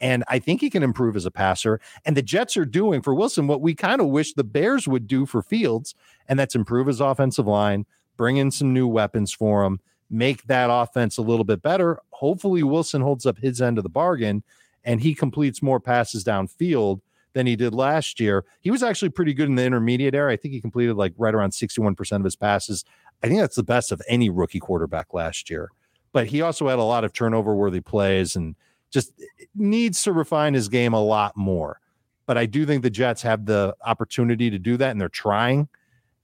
[0.02, 1.80] And I think he can improve as a passer.
[2.04, 5.06] And the Jets are doing for Wilson what we kind of wish the Bears would
[5.06, 5.94] do for Fields,
[6.28, 7.86] and that's improve his offensive line,
[8.16, 12.00] bring in some new weapons for him, make that offense a little bit better.
[12.10, 14.42] Hopefully, Wilson holds up his end of the bargain
[14.84, 17.00] and he completes more passes downfield
[17.34, 18.44] than he did last year.
[18.60, 20.34] He was actually pretty good in the intermediate area.
[20.34, 22.84] I think he completed like right around 61% of his passes.
[23.22, 25.70] I think that's the best of any rookie quarterback last year.
[26.12, 28.56] But he also had a lot of turnover worthy plays and
[28.92, 29.12] just
[29.54, 31.80] needs to refine his game a lot more.
[32.26, 35.68] But I do think the Jets have the opportunity to do that, and they're trying.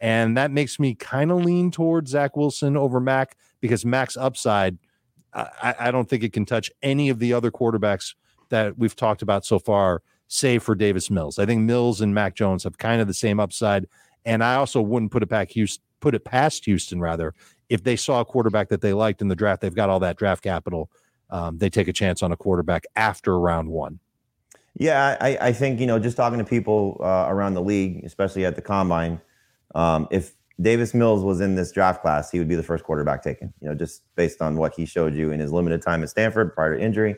[0.01, 4.79] And that makes me kind of lean towards Zach Wilson over Mac because Mac's upside,
[5.35, 8.15] I, I, don't think it can touch any of the other quarterbacks
[8.51, 11.39] that we've talked about so far, save for Davis Mills.
[11.39, 13.87] I think Mills and Mac Jones have kind of the same upside.
[14.25, 17.35] And I also wouldn't put it back Houston, put it past Houston rather,
[17.69, 20.17] if they saw a quarterback that they liked in the draft, they've got all that
[20.17, 20.91] draft capital
[21.31, 24.01] um, they take a chance on a quarterback after round one.
[24.79, 28.45] Yeah, I, I think you know, just talking to people uh, around the league, especially
[28.45, 29.21] at the combine,
[29.75, 33.23] um, if Davis Mills was in this draft class, he would be the first quarterback
[33.23, 33.53] taken.
[33.61, 36.55] You know, just based on what he showed you in his limited time at Stanford
[36.55, 37.17] prior to injury.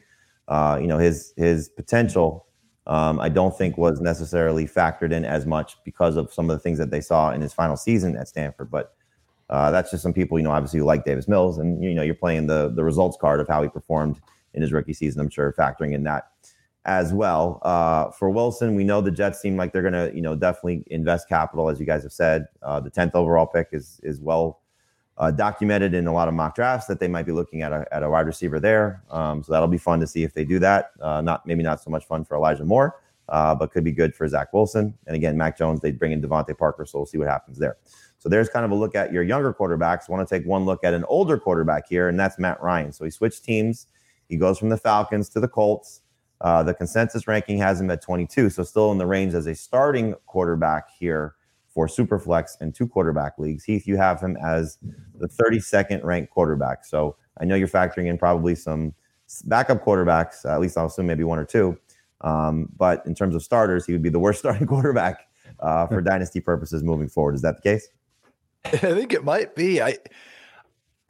[0.49, 2.47] Uh, you know, his his potential,
[2.87, 6.61] um, I don't think was necessarily factored in as much because of some of the
[6.61, 8.71] things that they saw in his final season at Stanford.
[8.71, 8.95] But
[9.51, 12.03] uh, that's just some people, you know, obviously who like Davis Mills, and you know,
[12.03, 14.21] you're playing the the results card of how he performed
[14.55, 15.21] in his rookie season.
[15.21, 16.29] I'm sure factoring in that
[16.85, 17.61] as well.
[17.63, 20.85] Uh, for Wilson, we know the Jets seem like they're going to, you know, definitely
[20.87, 22.47] invest capital, as you guys have said.
[22.63, 24.61] Uh, the 10th overall pick is is well
[25.19, 27.87] uh, documented in a lot of mock drafts that they might be looking at a,
[27.93, 29.03] at a wide receiver there.
[29.11, 30.93] Um, so that'll be fun to see if they do that.
[31.01, 34.15] Uh, not maybe not so much fun for Elijah Moore, uh, but could be good
[34.15, 34.97] for Zach Wilson.
[35.07, 37.77] And again, Mac Jones, they bring in DeVante Parker, so we'll see what happens there.
[38.21, 40.09] So there's kind of a look at your younger quarterbacks.
[40.09, 42.93] Want to take one look at an older quarterback here, and that's Matt Ryan.
[42.93, 43.87] So he switched teams.
[44.29, 46.03] He goes from the Falcons to the Colts.
[46.43, 49.55] Uh, the consensus ranking has him at 22, so still in the range as a
[49.55, 51.35] starting quarterback here
[51.69, 53.65] for Superflex and two quarterback leagues.
[53.65, 54.79] Heath, you have him as
[55.19, 56.85] the 32nd ranked quarterback.
[56.85, 58.95] So I know you're factoring in probably some
[59.45, 61.79] backup quarterbacks, at least I'll assume maybe one or two.
[62.21, 65.29] Um, but in terms of starters, he would be the worst starting quarterback
[65.61, 67.35] uh, for dynasty purposes moving forward.
[67.35, 67.89] Is that the case?
[68.65, 69.81] I think it might be.
[69.81, 69.99] I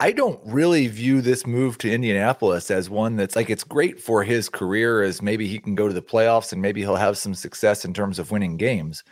[0.01, 4.23] I don't really view this move to Indianapolis as one that's like it's great for
[4.23, 7.35] his career as maybe he can go to the playoffs and maybe he'll have some
[7.35, 9.03] success in terms of winning games.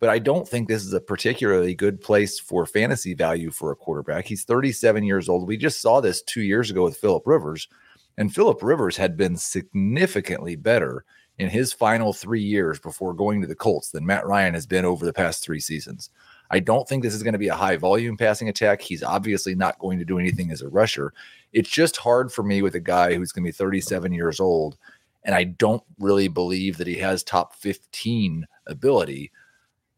[0.00, 3.76] But I don't think this is a particularly good place for fantasy value for a
[3.76, 4.26] quarterback.
[4.26, 5.46] He's 37 years old.
[5.46, 7.68] We just saw this 2 years ago with Philip Rivers,
[8.18, 11.04] and Philip Rivers had been significantly better
[11.38, 14.84] in his final 3 years before going to the Colts than Matt Ryan has been
[14.84, 16.10] over the past 3 seasons.
[16.52, 18.82] I don't think this is going to be a high volume passing attack.
[18.82, 21.14] He's obviously not going to do anything as a rusher.
[21.54, 24.76] It's just hard for me with a guy who's going to be 37 years old.
[25.24, 29.32] And I don't really believe that he has top 15 ability.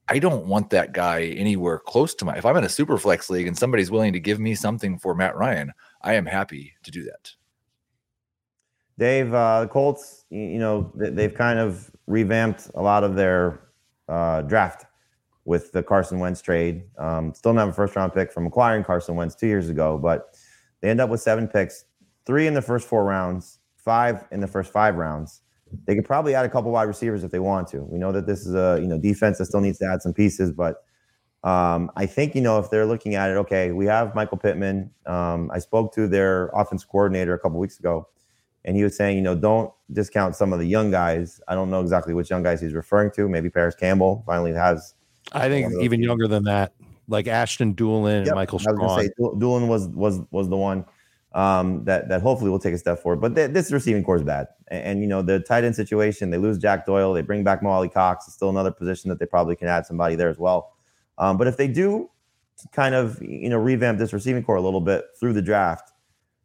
[0.08, 2.36] I don't want that guy anywhere close to my.
[2.36, 5.14] If I'm in a super flex league and somebody's willing to give me something for
[5.14, 7.32] Matt Ryan, I am happy to do that.
[8.96, 13.58] Dave, uh, the Colts, you know, they've kind of revamped a lot of their
[14.08, 14.86] uh, draft
[15.44, 16.84] with the Carson Wentz trade.
[16.98, 20.36] Um, still not a first round pick from acquiring Carson Wentz two years ago, but
[20.80, 21.84] they end up with seven picks,
[22.26, 25.42] three in the first four rounds, five in the first five rounds.
[25.86, 27.82] They could probably add a couple wide receivers if they want to.
[27.82, 30.12] We know that this is a you know defense that still needs to add some
[30.12, 30.84] pieces, but
[31.42, 34.90] um, I think you know if they're looking at it, okay, we have Michael Pittman.
[35.04, 38.08] Um, I spoke to their offense coordinator a couple weeks ago,
[38.64, 41.40] and he was saying, you know, don't discount some of the young guys.
[41.48, 43.28] I don't know exactly which young guys he's referring to.
[43.28, 44.94] Maybe Parris Campbell finally has
[45.32, 46.72] I think even younger than that,
[47.08, 48.28] like Ashton Dulin yep.
[48.28, 48.80] and Michael Strachan.
[48.80, 50.84] I was say Dulin was was was the one
[51.32, 53.20] um, that that hopefully will take a step forward.
[53.20, 56.30] But th- this receiving core is bad, and, and, you know the tight end situation.
[56.30, 57.12] They lose Jack Doyle.
[57.12, 58.26] They bring back Mo Alie-Cox.
[58.26, 60.72] It's still another position that they probably can add somebody there as well.
[61.18, 62.10] Um, but if they do
[62.72, 65.92] kind of you know revamp this receiving core a little bit through the draft,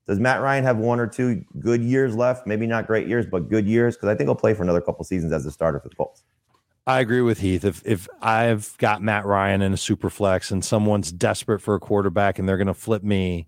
[0.07, 2.47] Does Matt Ryan have one or two good years left?
[2.47, 5.05] Maybe not great years, but good years because I think he'll play for another couple
[5.05, 6.23] seasons as a starter for the Colts.
[6.89, 7.63] I agree with Heath.
[7.65, 11.79] If if I've got Matt Ryan in a super flex and someone's desperate for a
[11.79, 13.47] quarterback and they're going to flip me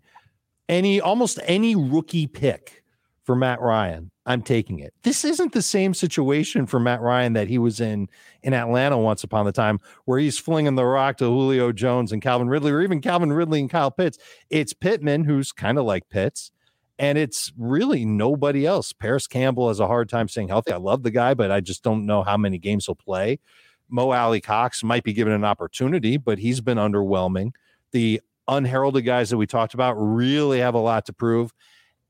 [0.69, 2.83] any almost any rookie pick
[3.23, 4.93] for Matt Ryan, I'm taking it.
[5.01, 8.09] This isn't the same situation for Matt Ryan that he was in
[8.43, 12.21] in Atlanta once upon a time, where he's flinging the rock to Julio Jones and
[12.21, 14.19] Calvin Ridley, or even Calvin Ridley and Kyle Pitts.
[14.51, 16.51] It's Pittman, who's kind of like Pitts,
[17.01, 18.93] and it's really nobody else.
[18.93, 20.71] Parris Campbell has a hard time staying healthy.
[20.71, 23.39] I love the guy, but I just don't know how many games he'll play.
[23.89, 27.53] Mo Alie-Cox might be given an opportunity, but he's been underwhelming.
[27.91, 31.51] The unheralded guys that we talked about really have a lot to prove.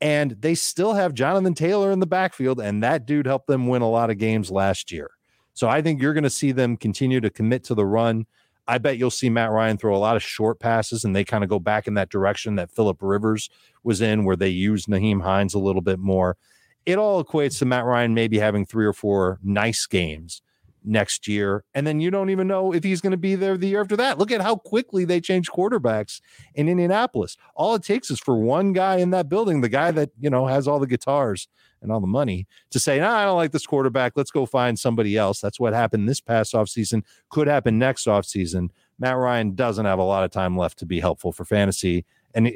[0.01, 3.81] And they still have Jonathan Taylor in the backfield, and that dude helped them win
[3.81, 5.11] a lot of games last year.
[5.53, 8.25] So I think you're going to see them continue to commit to the run.
[8.71, 11.43] I bet you'll see Matt Ryan throw a lot of short passes, and they kind
[11.43, 13.49] of go back in that direction that Philip Rivers
[13.83, 16.37] was in, where they use Nyheim Hines a little bit more.
[16.85, 20.41] It all equates to Matt Ryan maybe having three or four nice games
[20.85, 21.65] next year.
[21.73, 23.97] And then you don't even know if he's going to be there the year after
[23.97, 24.17] that.
[24.17, 26.21] Look at how quickly they change quarterbacks
[26.55, 27.35] in Indianapolis.
[27.55, 30.47] All it takes is for one guy in that building, the guy that, you know,
[30.47, 31.49] has all the guitars
[31.81, 34.13] and all the money to say, no, I don't like this quarterback.
[34.15, 35.41] Let's go find somebody else.
[35.41, 37.03] That's what happened this past offseason.
[37.29, 38.69] Could happen next offseason.
[38.99, 42.05] Matt Ryan doesn't have a lot of time left to be helpful for fantasy.
[42.33, 42.49] And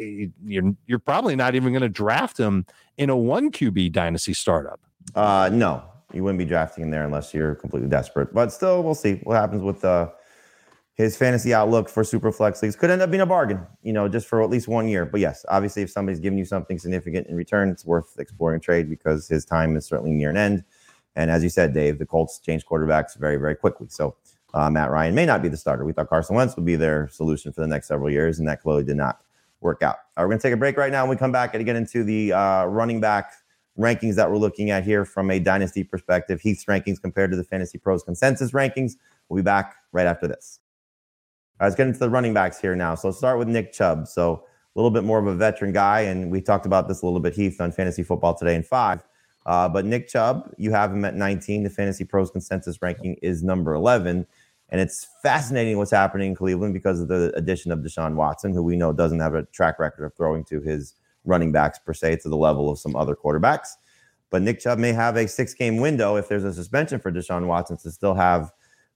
[0.46, 2.66] you're you're probably not even going to draft him
[2.98, 4.80] in a one QB dynasty startup.
[5.14, 5.84] Uh, no,
[6.14, 8.34] you wouldn't be drafting him there unless you're completely desperate.
[8.34, 10.10] But still, we'll see what happens with uh,
[10.96, 12.76] his fantasy outlook for super flex leagues.
[12.76, 15.06] Could end up being a bargain, you know, just for at least one year.
[15.06, 18.90] But yes, obviously, if somebody's giving you something significant in return, it's worth exploring trade
[18.90, 20.64] because his time is certainly near an end.
[21.18, 23.88] And as you said, Dave, the Colts change quarterbacks very, very quickly.
[23.90, 24.16] So
[24.54, 25.84] uh, Matt Ryan may not be the starter.
[25.84, 28.62] We thought Carson Wentz would be their solution for the next several years, and that
[28.62, 29.22] clearly did not
[29.60, 29.98] work out.
[30.16, 31.04] All right, we're going to take a break right now.
[31.04, 33.34] When we come back and get into the uh, running back
[33.78, 37.44] rankings that we're looking at here from a dynasty perspective, Heath's rankings compared to the
[37.44, 38.94] Fantasy Pros consensus rankings.
[39.28, 40.60] We'll be back right after this.
[41.58, 42.96] All right, let's get into the running backs here now.
[42.96, 44.08] So let's start with Nick Chubb.
[44.08, 44.44] So
[44.76, 47.22] a little bit more of a veteran guy, and we talked about this a little
[47.22, 49.06] bit, Heath, on Fantasy Football today in five.
[49.46, 51.64] Uh, but Nick Chubb, you have him at 19.
[51.64, 54.28] The Fantasy Pros consensus ranking is number 11.
[54.70, 58.62] And it's fascinating what's happening in Cleveland because of the addition of Deshaun Watson, who
[58.62, 62.18] we know doesn't have a track record of throwing to his running backs per se
[62.18, 63.70] to the level of some other quarterbacks.
[64.30, 67.46] But Nick Chubb may have a six game window if there's a suspension for Deshaun
[67.46, 68.52] Watson to still have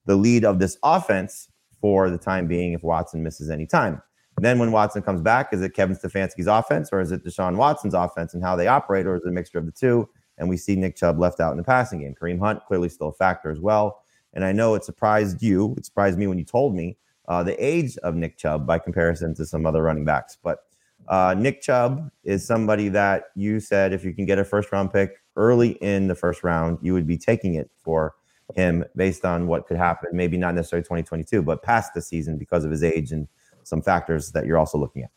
[0.05, 1.47] the lead of this offense
[1.81, 4.01] for the time being if Watson misses any time.
[4.37, 7.93] Then when Watson comes back, is it Kevin Stefanski's offense or is it Deshaun Watson's
[7.93, 10.07] offense and how they operate, or is it a mixture of the two?
[10.37, 12.15] And we see Nick Chubb left out in the passing game.
[12.19, 14.01] Kareem Hunt clearly still a factor as well.
[14.33, 17.63] And I know it surprised you, it surprised me when you told me uh, the
[17.63, 20.37] age of Nick Chubb by comparison to some other running backs.
[20.41, 20.59] But
[21.07, 24.93] uh, Nick Chubb is somebody that you said if you can get a first round
[24.93, 28.15] pick early in the first round, you would be taking it for
[28.55, 30.09] him based on what could happen.
[30.13, 33.27] Maybe not necessarily 2022, but past the season because of his age and
[33.63, 35.11] some factors that you're also looking at.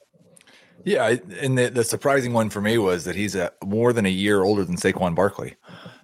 [0.84, 4.10] Yeah, and the, the surprising one for me was that he's a, more than a
[4.10, 5.54] year older than Saquon Barkley.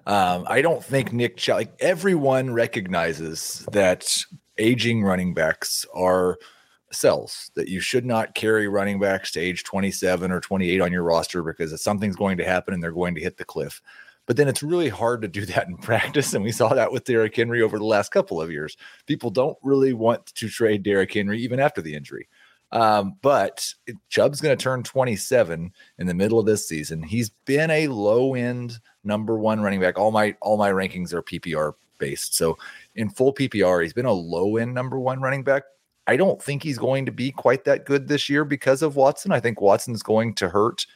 [0.07, 4.17] Um, I don't think Nick Chubb, like everyone recognizes that
[4.57, 6.39] aging running backs are–
[6.91, 11.03] cells that you should not carry running backs to age 27 or 28 on your
[11.03, 13.83] roster because something's going to happen and they're going to hit the cliff.
[14.29, 16.33] But then it's really hard to do that in practice.
[16.35, 18.77] And we saw that with Derrick Henry over the last couple of years.
[19.07, 22.29] People don't really want to trade Derrick Henry even after the injury.
[22.71, 23.75] Um, but
[24.11, 27.03] Chubb's going to turn 27 in the middle of this season.
[27.03, 29.99] He's been a low end number one running back.
[29.99, 32.37] All my all my rankings are PPR based.
[32.37, 32.59] So
[32.95, 35.65] in full PPR, he's been a low end number one running back
[36.09, 39.31] I don't think he's going to be quite that good this year because of Watson.
[39.31, 40.87] I think Watson's going to hurt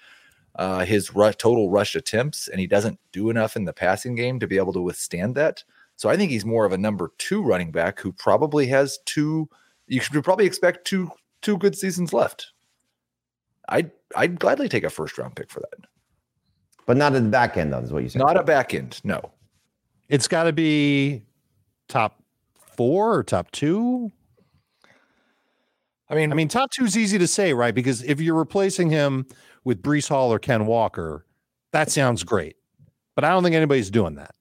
[0.57, 4.47] uh, his total rush attempts, and he doesn't do enough in the passing game to
[4.47, 5.65] be able to withstand that.
[5.97, 9.49] So I think he's more of a number two running back who probably has two.
[9.87, 11.11] You should probably expect two
[11.43, 12.53] two good seasons left.
[13.69, 15.89] I'd I'd gladly take a first round pick for that,
[16.87, 17.73] but not at the back end.
[17.73, 18.19] Though, is what you said.
[18.19, 19.01] Not a back end.
[19.05, 19.31] No,
[20.09, 21.23] it's got to be
[21.89, 22.23] top
[22.77, 24.11] four or top two.
[26.13, 27.75] I mean, I mean, top two is easy to say, right?
[27.75, 29.27] Because if you're replacing him
[29.65, 31.25] with Breece Hall or Ken Walker,
[31.73, 32.57] that sounds great.
[33.15, 34.35] But I don't think anybody's doing that.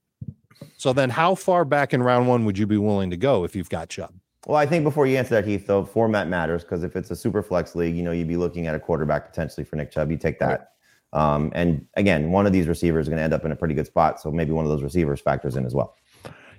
[0.76, 3.56] So then, how far back in round one would you be willing to go if
[3.56, 4.14] you've got Chubb?
[4.48, 7.16] Well, I think before you answer that, Heath, though, format matters because if it's a
[7.16, 10.12] super flex league, you know, you'd be looking at a quarterback potentially for Nick Chubb.
[10.12, 10.74] You take that.
[11.14, 11.34] Right.
[11.34, 13.76] Um, and again, one of these receivers is going to end up in a pretty
[13.76, 14.20] good spot.
[14.20, 15.96] So maybe one of those receivers factors in as well.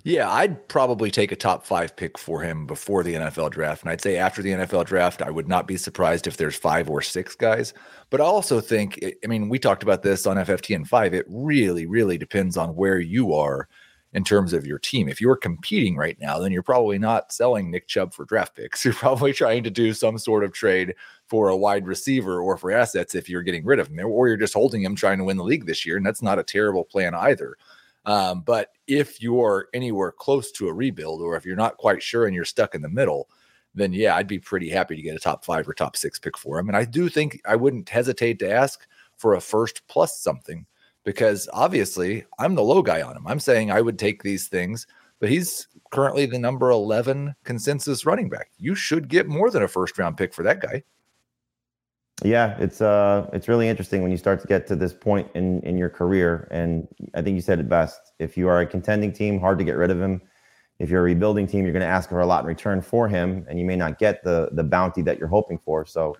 [0.05, 3.83] Yeah, I'd probably take a top five pick for him before the NFL draft.
[3.83, 6.91] And I'd say after the NFL draft, I would not be surprised if there's five
[6.91, 7.73] or six guys.
[8.11, 11.15] But I also think, I mean, we talked about this on FFT and five.
[11.15, 13.69] It really, really depends on where you are
[14.12, 15.09] in terms of your team.
[15.09, 18.85] If you're competing right now, then you're probably not selling Nick Chubb for draft picks.
[18.85, 20.95] You're probably trying to do some sort of trade
[21.29, 24.37] for a wide receiver or for assets if you're getting rid of him, or you're
[24.37, 25.97] just holding him trying to win the league this year.
[25.97, 27.57] And that's not a terrible plan either.
[28.05, 32.27] Um, but if you're anywhere close to a rebuild, or if you're not quite sure
[32.27, 33.29] and you're stuck in the middle,
[33.75, 36.37] then yeah, I'd be pretty happy to get a top five or top six pick
[36.37, 36.69] for him.
[36.69, 38.87] And I do think I wouldn't hesitate to ask
[39.17, 40.67] for a first plus something
[41.05, 43.27] because obviously I'm the low guy on him.
[43.27, 44.87] I'm saying I would take these things,
[45.21, 48.51] but he's currently the number 11 consensus running back.
[48.59, 50.83] You should get more than a first round pick for that guy.
[52.25, 55.61] Yeah, it's uh it's really interesting when you start to get to this point in
[55.63, 58.13] in your career and I think you said it best.
[58.19, 60.23] If you are a contending team, hard to get rid of him.
[60.79, 63.09] If you're a rebuilding team, you're going to ask for a lot in return for
[63.09, 65.85] him and you may not get the the bounty that you're hoping for.
[65.85, 66.17] So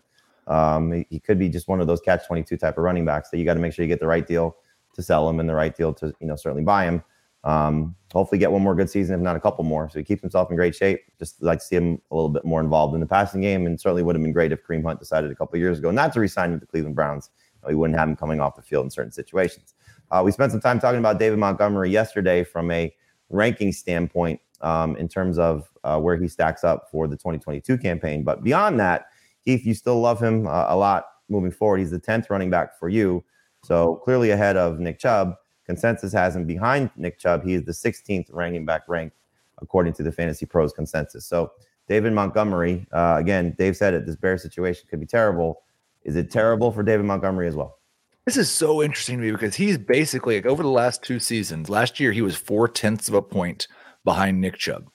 [0.49, 3.31] um, he, he could be just one of those catch 22 type of running backs
[3.31, 4.57] that you got to make sure you get the right deal
[4.95, 7.03] to sell him and the right deal to you know certainly buy him.
[7.44, 9.88] Um, hopefully, get one more good season, if not a couple more.
[9.88, 11.00] So he keeps himself in great shape.
[11.18, 13.81] Just like to see him a little bit more involved in the passing game, and
[13.81, 16.20] certainly would have been great if Kareem Hunt decided a couple years ago not to
[16.20, 17.31] resign with the Cleveland Browns.
[17.66, 19.74] We wouldn't have him coming off the field in certain situations.
[20.11, 22.94] Uh, we spent some time talking about David Montgomery yesterday from a
[23.31, 28.22] ranking standpoint um, in terms of uh, where he stacks up for the 2022 campaign.
[28.22, 29.07] But beyond that,
[29.44, 31.78] Keith, you still love him uh, a lot moving forward.
[31.78, 33.24] He's the 10th running back for you.
[33.64, 35.35] So clearly ahead of Nick Chubb.
[35.66, 37.44] Consensus has him behind Nick Chubb.
[37.44, 39.16] He is the 16th ranking back ranked
[39.61, 41.25] according to the Fantasy Pros consensus.
[41.25, 41.53] So
[41.88, 44.07] David Montgomery, uh, again, Dave said it.
[44.07, 45.62] This bear situation could be terrible.
[46.05, 47.79] Is it terrible for David Montgomery as well?
[48.25, 51.68] This is so interesting to me because he's basically like over the last two seasons.
[51.68, 53.66] Last year, he was four tenths of a point
[54.05, 54.88] behind Nick Chubb.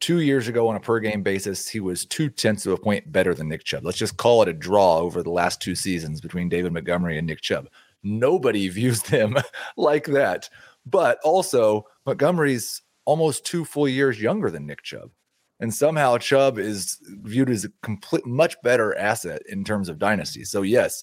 [0.00, 3.12] Two years ago, on a per game basis, he was two tenths of a point
[3.12, 3.84] better than Nick Chubb.
[3.84, 7.26] Let's just call it a draw over the last two seasons between David Montgomery and
[7.26, 7.68] Nick Chubb.
[8.02, 9.36] Nobody views them
[9.76, 10.48] like that.
[10.86, 15.10] But also, Montgomery's almost two full years younger than Nick Chubb.
[15.58, 20.44] And somehow Chubb is viewed as a complete much better asset in terms of dynasty.
[20.44, 21.02] So yes,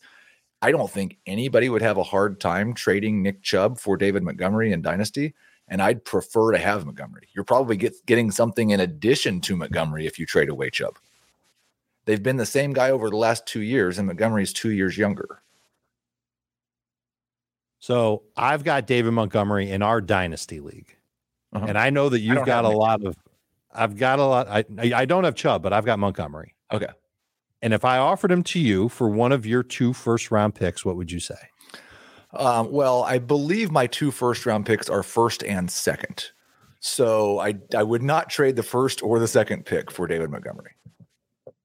[0.63, 4.71] I don't think anybody would have a hard time trading Nick Chubb for David Montgomery
[4.71, 5.35] in dynasty.
[5.67, 7.27] And I'd prefer to have Montgomery.
[7.35, 10.97] You're probably get, getting something in addition to Montgomery if you trade away Chubb.
[12.05, 15.43] They've been the same guy over the last two years, and Montgomery's two years younger.
[17.87, 20.93] So I've got David Montgomery in our dynasty league,
[21.53, 21.67] uh-huh.
[21.69, 23.15] and I know that you've got a lot of.
[23.73, 24.49] I've got a lot.
[24.49, 26.53] I I don't have Chubb, but I've got Montgomery.
[26.69, 26.89] Okay.
[27.61, 30.83] And if I offered him to you for one of your two first round picks,
[30.83, 31.37] what would you say?
[32.33, 36.31] Um, well, I believe my two first round picks are first and second.
[36.81, 40.71] So I I would not trade the first or the second pick for David Montgomery.
[41.47, 41.55] Okay.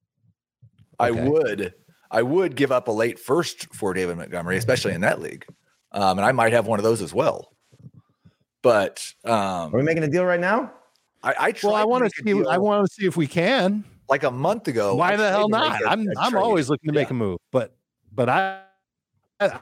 [1.00, 1.74] I would
[2.12, 5.44] I would give up a late first for David Montgomery, especially in that league
[5.92, 7.52] um, and I might have one of those as well.
[8.62, 10.72] But um, are we making a deal right now?
[11.22, 12.32] I, I well, I want to see.
[12.48, 13.84] I want to see if we can.
[14.08, 14.94] Like a month ago.
[14.94, 15.80] Why the hell not?
[15.82, 17.02] A, I'm a I'm always looking to yeah.
[17.02, 17.74] make a move, but
[18.12, 18.60] but I,
[19.40, 19.60] I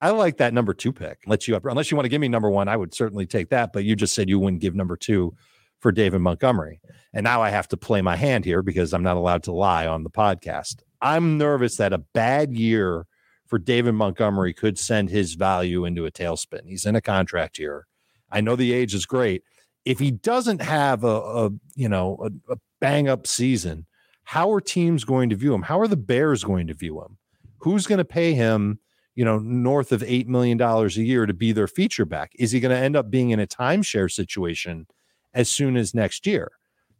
[0.00, 1.18] I like that number two pick.
[1.26, 2.68] Let you up unless you want to give me number one.
[2.68, 3.72] I would certainly take that.
[3.72, 5.34] But you just said you wouldn't give number two
[5.80, 6.80] for David Montgomery,
[7.12, 9.86] and now I have to play my hand here because I'm not allowed to lie
[9.86, 10.82] on the podcast.
[11.00, 13.06] I'm nervous that a bad year
[13.52, 16.66] for David Montgomery could send his value into a tailspin.
[16.66, 17.86] He's in a contract year.
[18.30, 19.42] I know the age is great.
[19.84, 23.84] If he doesn't have a, a you know a, a bang up season,
[24.24, 25.60] how are teams going to view him?
[25.60, 27.18] How are the Bears going to view him?
[27.58, 28.78] Who's going to pay him?
[29.14, 32.32] You know, north of eight million dollars a year to be their feature back.
[32.38, 34.86] Is he going to end up being in a timeshare situation
[35.34, 36.52] as soon as next year?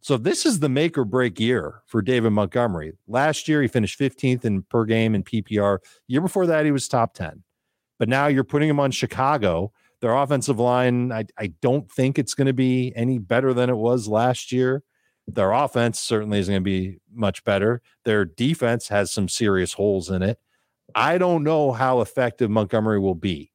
[0.03, 2.93] So this is the make or break year for David Montgomery.
[3.07, 5.79] Last year he finished 15th in per game in PPR.
[6.09, 7.45] year before that he was top 10.
[8.01, 9.73] But now you're putting him on Chicago.
[10.01, 13.77] Their offensive line, I, I don't think it's going to be any better than it
[13.77, 14.83] was last year.
[15.29, 17.81] Their offense certainly isn't going to be much better.
[18.05, 20.41] Their defense has some serious holes in it.
[20.97, 23.53] I don't know how effective Montgomery will be.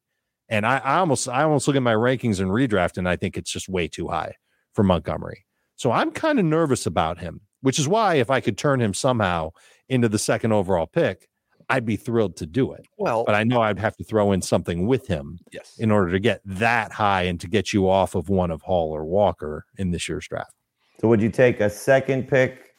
[0.48, 3.36] And I, I almost I almost look at my rankings and redraft, and I think
[3.36, 4.36] it's just way too high
[4.72, 5.44] for Montgomery.
[5.78, 8.92] So I'm kind of nervous about him, which is why if I could turn him
[8.92, 9.52] somehow
[9.88, 11.28] into the second overall pick,
[11.70, 12.84] I'd be thrilled to do it.
[12.98, 15.76] Well, but I know I'd have to throw in something with him yes.
[15.78, 18.90] in order to get that high and to get you off of one of Hall
[18.90, 20.52] or Walker in this year's draft.
[21.00, 22.74] So would you take a second pick?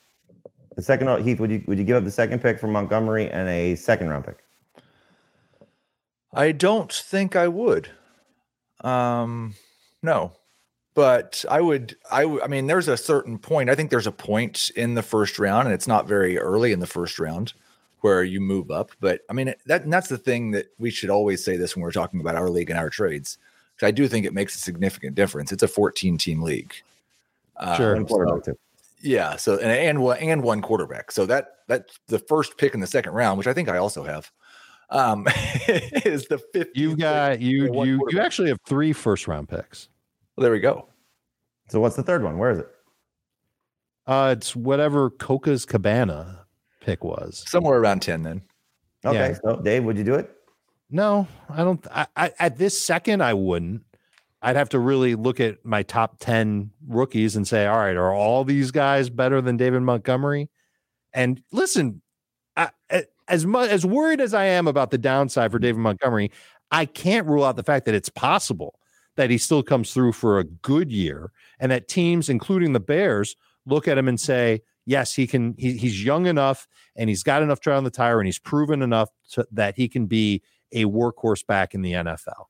[0.75, 3.47] The second Heath, would you would you give up the second pick for Montgomery and
[3.47, 4.39] a second round pick?
[6.33, 7.89] I don't think I would.
[8.81, 9.55] Um
[10.03, 10.33] no.
[10.95, 13.69] But I would, I I mean, there's a certain point.
[13.69, 16.79] I think there's a point in the first round, and it's not very early in
[16.79, 17.53] the first round
[18.01, 18.91] where you move up.
[18.99, 21.83] But I mean, that and that's the thing that we should always say this when
[21.83, 23.37] we're talking about our league and our trades.
[23.75, 25.51] Because I do think it makes a significant difference.
[25.51, 26.73] It's a 14 team league.
[27.77, 27.95] Sure.
[27.95, 28.59] Um, One quarterback, too.
[29.01, 29.35] yeah.
[29.35, 31.11] So and and one and one quarterback.
[31.11, 34.03] So that that's the first pick in the second round, which I think I also
[34.03, 34.31] have.
[34.89, 35.27] Um,
[35.67, 36.69] is the fifth.
[36.73, 39.87] You've got you you you actually have three first round picks.
[40.39, 40.87] Well, there we go.
[41.67, 42.37] So what's the third one?
[42.37, 42.69] Where is it?
[44.07, 46.45] Uh, it's whatever Coca's Cabana
[46.79, 47.43] pick was.
[47.45, 48.41] Somewhere around 10 then.
[49.03, 49.37] Okay, Yeah.
[49.43, 50.33] so Dave, would you do it?
[50.89, 51.85] No, I don't.
[51.91, 53.81] I, I at this second, I wouldn't.
[54.41, 58.13] I'd have to really look at my top ten rookies and say, all right, are
[58.13, 60.49] all these guys better than David Montgomery?
[61.13, 62.01] And listen,
[62.55, 66.31] I, a- as much as worried as I am about the downside for David Montgomery,
[66.71, 68.78] I can't rule out the fact that it's possible
[69.19, 73.35] that he still comes through for a good year, and that teams, including the Bears,
[73.65, 75.55] look at him and say, yes, he can.
[75.57, 78.81] He, he's young enough, and he's got enough tread on the tire, and he's proven
[78.81, 80.41] enough to, that he can be
[80.71, 82.45] a workhorse back in the NFL.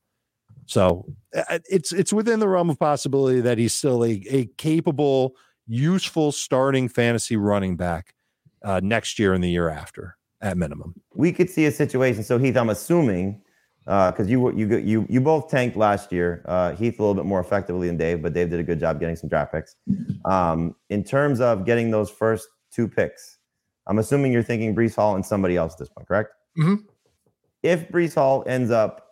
[0.66, 5.34] So it's it's within the realm of possibility that he's still a, a capable,
[5.66, 8.14] useful starting fantasy running back
[8.62, 10.94] uh, next year and the year after at minimum.
[11.14, 12.22] we could see a situation.
[12.22, 13.42] So Heath, I'm assuming
[13.90, 16.42] because you you you you both tanked last year.
[16.46, 19.00] Uh, Heath a little bit more effectively than Dave, but Dave did a good job
[19.00, 19.74] getting some draft picks.
[20.24, 23.38] Um, in terms of getting those first two picks,
[23.88, 26.30] I'm assuming you're thinking Breece Hall and somebody else at this point, correct?
[26.56, 26.84] Mhm.
[27.64, 29.06] If Breece Hall ends up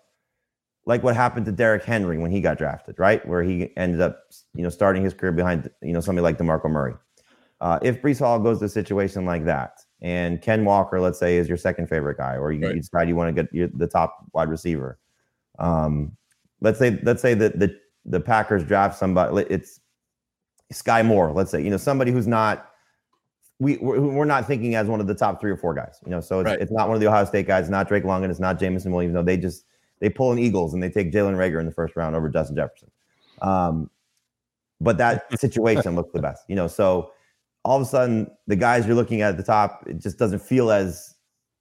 [0.86, 4.20] like what happened to Derrick Henry when he got drafted, right, where he ended up
[4.54, 6.94] you know starting his career behind you know somebody like DeMarco Murray.
[7.60, 11.36] Uh, if Breece Hall goes to a situation like that, and Ken Walker, let's say,
[11.36, 12.74] is your second favorite guy, or you, Right.
[12.74, 14.98] you decide you want to get your, the top wide receiver,
[15.58, 16.16] um,
[16.60, 19.80] let's say let's say that the the Packers draft somebody, it's
[20.72, 22.70] Skyy Moore, let's say, you know, somebody who's not
[23.60, 26.20] we we're, not thinking as one of the top three or four guys, you know,
[26.20, 26.60] so it's, Right.
[26.60, 28.58] it's not one of the Ohio State guys, it's not Drake Long, and it's not
[28.58, 29.64] Jameson Williams, no, they just
[29.98, 32.54] they pull an Eagles and they take Jalen Reagor in the first round over Justin
[32.54, 32.90] Jefferson.
[33.42, 33.90] Um,
[34.80, 36.68] but that situation looks the best, you know.
[36.68, 37.10] So
[37.68, 40.38] all of a sudden, the guys you're looking at at the top, it just doesn't
[40.38, 41.14] feel as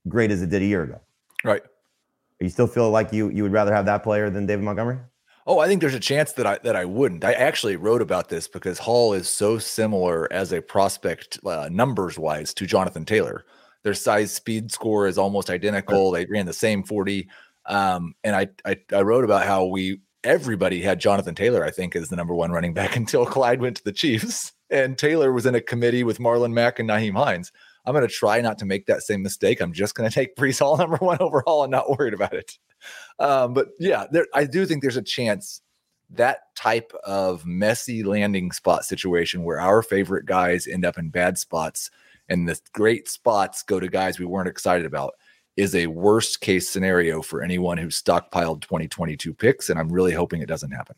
[0.08, 1.02] great as it did a year ago.
[1.44, 1.62] Right.
[1.62, 5.00] Are You still feel like you you would rather have that player than David Montgomery?
[5.46, 7.26] Oh, I think there's a chance that I that I wouldn't.
[7.26, 12.18] I actually wrote about this because Hall is so similar as a prospect uh, numbers
[12.18, 13.44] wise to Jonathan Taylor.
[13.84, 16.12] Their size speed score is almost identical.
[16.12, 17.28] They ran the same 40.
[17.66, 21.98] Um, and I, I I wrote about how we everybody had Jonathan Taylor, I think,
[21.98, 24.54] as the number one running back until Clyde went to the Chiefs.
[24.70, 27.52] And Taylor was in a committee with Marlon Mack and Nyheim Hines.
[27.86, 29.62] I'm going to try not to make that same mistake.
[29.62, 32.58] I'm just going to take Breece Hall number one overall and not worried about it.
[33.20, 35.62] Um, but yeah, there, I do think there's a chance
[36.10, 41.38] that type of messy landing spot situation where our favorite guys end up in bad
[41.38, 41.90] spots
[42.30, 45.14] and the great spots go to guys we weren't excited about
[45.56, 49.70] is a worst case scenario for anyone who's stockpiled 2022 picks.
[49.70, 50.96] And I'm really hoping it doesn't happen.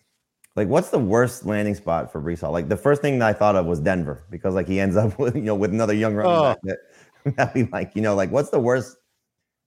[0.56, 2.52] Like, what's the worst landing spot for Breece Hall?
[2.52, 5.18] Like, the first thing that I thought of was Denver because, like, he ends up
[5.20, 6.44] with you know with another young running Oh.
[6.44, 6.78] back that,
[7.38, 7.96] that we like.
[7.96, 8.98] You know, like, what's the worst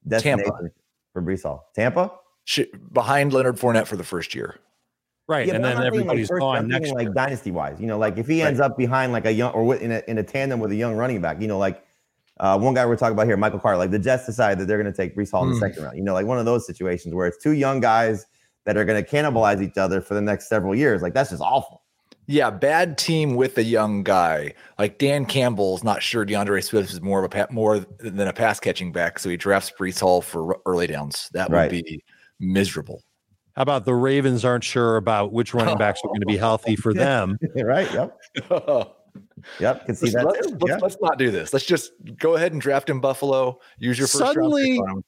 [0.06, 0.70] destination
[1.12, 1.70] for Breece Hall?
[1.74, 2.12] Tampa.
[2.44, 2.60] Sh-
[2.92, 4.56] behind Leonard Fournette for the first year.
[5.28, 5.46] Right.
[5.46, 6.94] Yeah, and then not thinking, like, everybody's first- gone next year.
[6.94, 7.80] like dynasty wise.
[7.80, 10.18] You know, like if he ends up behind like a young or in a in
[10.18, 11.40] a tandem with a young running back.
[11.40, 11.84] You know, like
[12.40, 13.78] uh, one guy we're talking about here, Michael Carter.
[13.78, 15.60] Like the Jets decide that they're going to take Breece Hall in the Hmm.
[15.60, 15.96] second round.
[15.96, 18.26] You know, like one of those situations where it's two young guys
[18.64, 21.02] that are going to cannibalize each other for the next several years.
[21.02, 21.82] Like that's just awful.
[22.28, 24.54] Yeah, bad team with a young guy.
[24.78, 28.32] Like Dan Campbell's not sure D'Andre Swift is more of a pa- more than a
[28.32, 31.28] pass catching back, so he drafts Breece Hall for early downs.
[31.32, 31.70] That would Right.
[31.70, 32.04] be
[32.38, 33.02] miserable.
[33.56, 36.76] How about the Ravens aren't sure about which running backs are going to be healthy
[36.76, 37.38] for them?
[37.56, 37.92] right?
[37.92, 38.16] Yep.
[38.50, 38.88] let's,
[39.60, 39.86] Yep.
[39.86, 40.56] Can see let's, too.
[40.60, 40.76] let's- Yeah.
[40.80, 41.52] let's not do this.
[41.52, 43.58] Let's just go ahead and draft in Buffalo.
[43.78, 45.04] Use your first Suddenly- pick on him.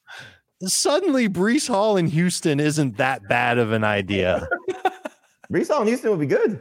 [0.70, 4.48] Suddenly, Breece Hall in Houston isn't that bad of an idea.
[5.52, 6.60] Breece Hall in Houston would be good.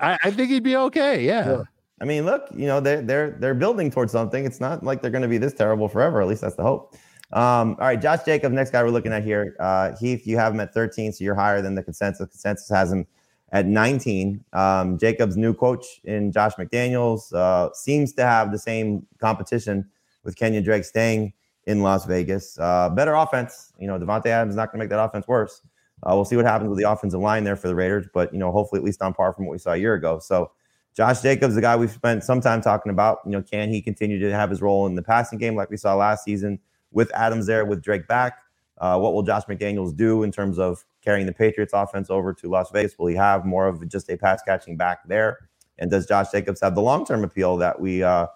[0.00, 1.24] I, I think he'd be okay.
[1.24, 1.64] Yeah.
[2.00, 4.44] I mean, look, you know, they're they're they're building towards something.
[4.44, 6.20] It's not like they're going to be this terrible forever.
[6.20, 6.94] At least that's the hope.
[7.32, 9.56] Um, all right, Josh Jacobs, next guy we're looking at here.
[9.58, 12.28] Uh, Heath, you have him at 13, so you're higher than the consensus.
[12.28, 13.06] Consensus has him
[13.50, 14.44] at 19.
[14.52, 19.88] Um, Jacobs' new coach in Josh McDaniels uh, seems to have the same competition
[20.22, 21.32] with Kenyon Drake staying
[21.66, 22.58] in Las Vegas.
[22.58, 23.72] Uh, better offense.
[23.78, 25.62] You know, Davante Adams is not going to make that offense worse.
[26.02, 28.38] Uh, we'll see what happens with the offensive line there for the Raiders, but you
[28.38, 30.18] know, hopefully at least on par from what we saw a year ago.
[30.18, 30.50] So
[30.94, 34.18] Josh Jacobs, the guy we've spent some time talking about, you know, can he continue
[34.18, 36.58] to have his role in the passing game like we saw last season
[36.92, 38.38] with Adams there, with Drake back?
[38.78, 42.48] Uh, what will Josh McDaniels do in terms of carrying the Patriots offense over to
[42.48, 42.98] Las Vegas?
[42.98, 45.48] Will he have more of just a pass catching back there?
[45.78, 48.26] And does Josh Jacobs have the long term appeal that we, uh,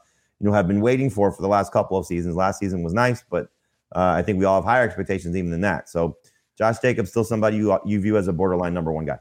[0.41, 2.37] you know, have been waiting for for the last couple of seasons?
[2.37, 3.49] Last season was nice, but
[3.95, 5.89] uh, I think we all have higher expectations even than that.
[5.89, 6.17] So,
[6.57, 9.19] Josh Jacobs still somebody you you view as a borderline number one guy.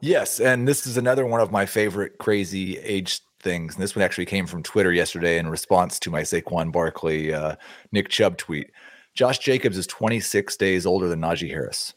[0.00, 3.74] Yes, and this is another one of my favorite crazy age things.
[3.74, 7.56] And this one actually came from Twitter yesterday in response to my Saquon Barkley uh,
[7.92, 8.70] Nick Chubb tweet.
[9.14, 11.94] Josh Jacobs is 26 days older than Najee Harris.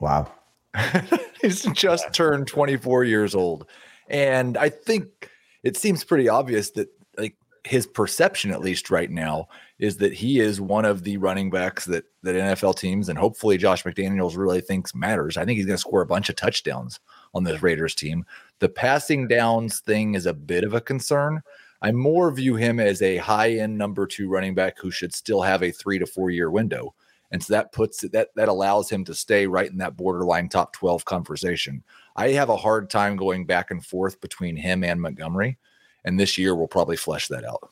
[0.00, 0.32] Wow.
[1.40, 3.66] He's just turned 24 years old.
[4.08, 5.30] And I think
[5.62, 6.88] it seems pretty obvious that
[7.64, 9.48] his perception at least right now
[9.78, 13.56] is that he is one of the running backs that that NFL teams and hopefully
[13.56, 15.36] Josh McDaniels really thinks matters.
[15.36, 17.00] I think he's going to score a bunch of touchdowns
[17.34, 18.24] on this Raiders team.
[18.60, 21.40] The passing downs thing is a bit of a concern.
[21.80, 25.40] I more view him as a high end number two running back who should still
[25.40, 26.94] have a three to four year window.
[27.30, 30.72] And so that puts that that allows him to stay right in that borderline top
[30.74, 31.82] 12 conversation.
[32.14, 35.58] I have a hard time going back and forth between him and Montgomery.
[36.04, 37.70] And this year we'll probably flesh that out.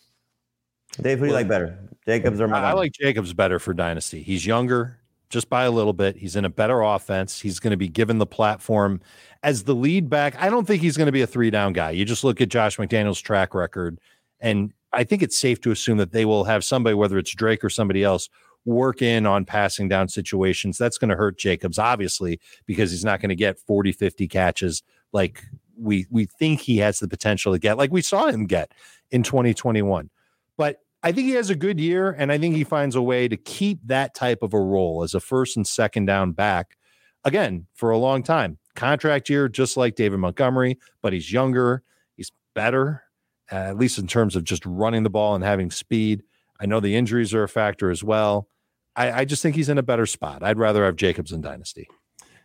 [1.00, 1.78] Dave, who do you like better?
[2.06, 2.70] Jacobs or Montgomery?
[2.70, 4.22] I like Jacobs better for Dynasty.
[4.22, 4.98] He's younger,
[5.30, 6.16] just by a little bit.
[6.16, 7.40] He's in a better offense.
[7.40, 9.00] He's going to be given the platform
[9.42, 10.36] as the lead back.
[10.38, 11.90] I don't think he's going to be a three down guy.
[11.90, 13.98] You just look at Josh McDaniel's track record,
[14.40, 17.64] and I think it's safe to assume that they will have somebody, whether it's Drake
[17.64, 18.28] or somebody else,
[18.64, 20.76] work in on passing down situations.
[20.76, 24.82] That's going to hurt Jacobs, obviously, because he's not going to get 40, 50 catches
[25.12, 25.42] like
[25.82, 28.72] we we think he has the potential to get, like we saw him get
[29.10, 30.10] in 2021.
[30.56, 33.28] But I think he has a good year, and I think he finds a way
[33.28, 36.76] to keep that type of a role as a first and second down back
[37.24, 38.58] again for a long time.
[38.74, 41.82] Contract year, just like David Montgomery, but he's younger,
[42.16, 43.02] he's better,
[43.50, 46.22] uh, at least in terms of just running the ball and having speed.
[46.60, 48.48] I know the injuries are a factor as well.
[48.94, 50.42] I, I just think he's in a better spot.
[50.42, 51.88] I'd rather have Jacobs in Dynasty.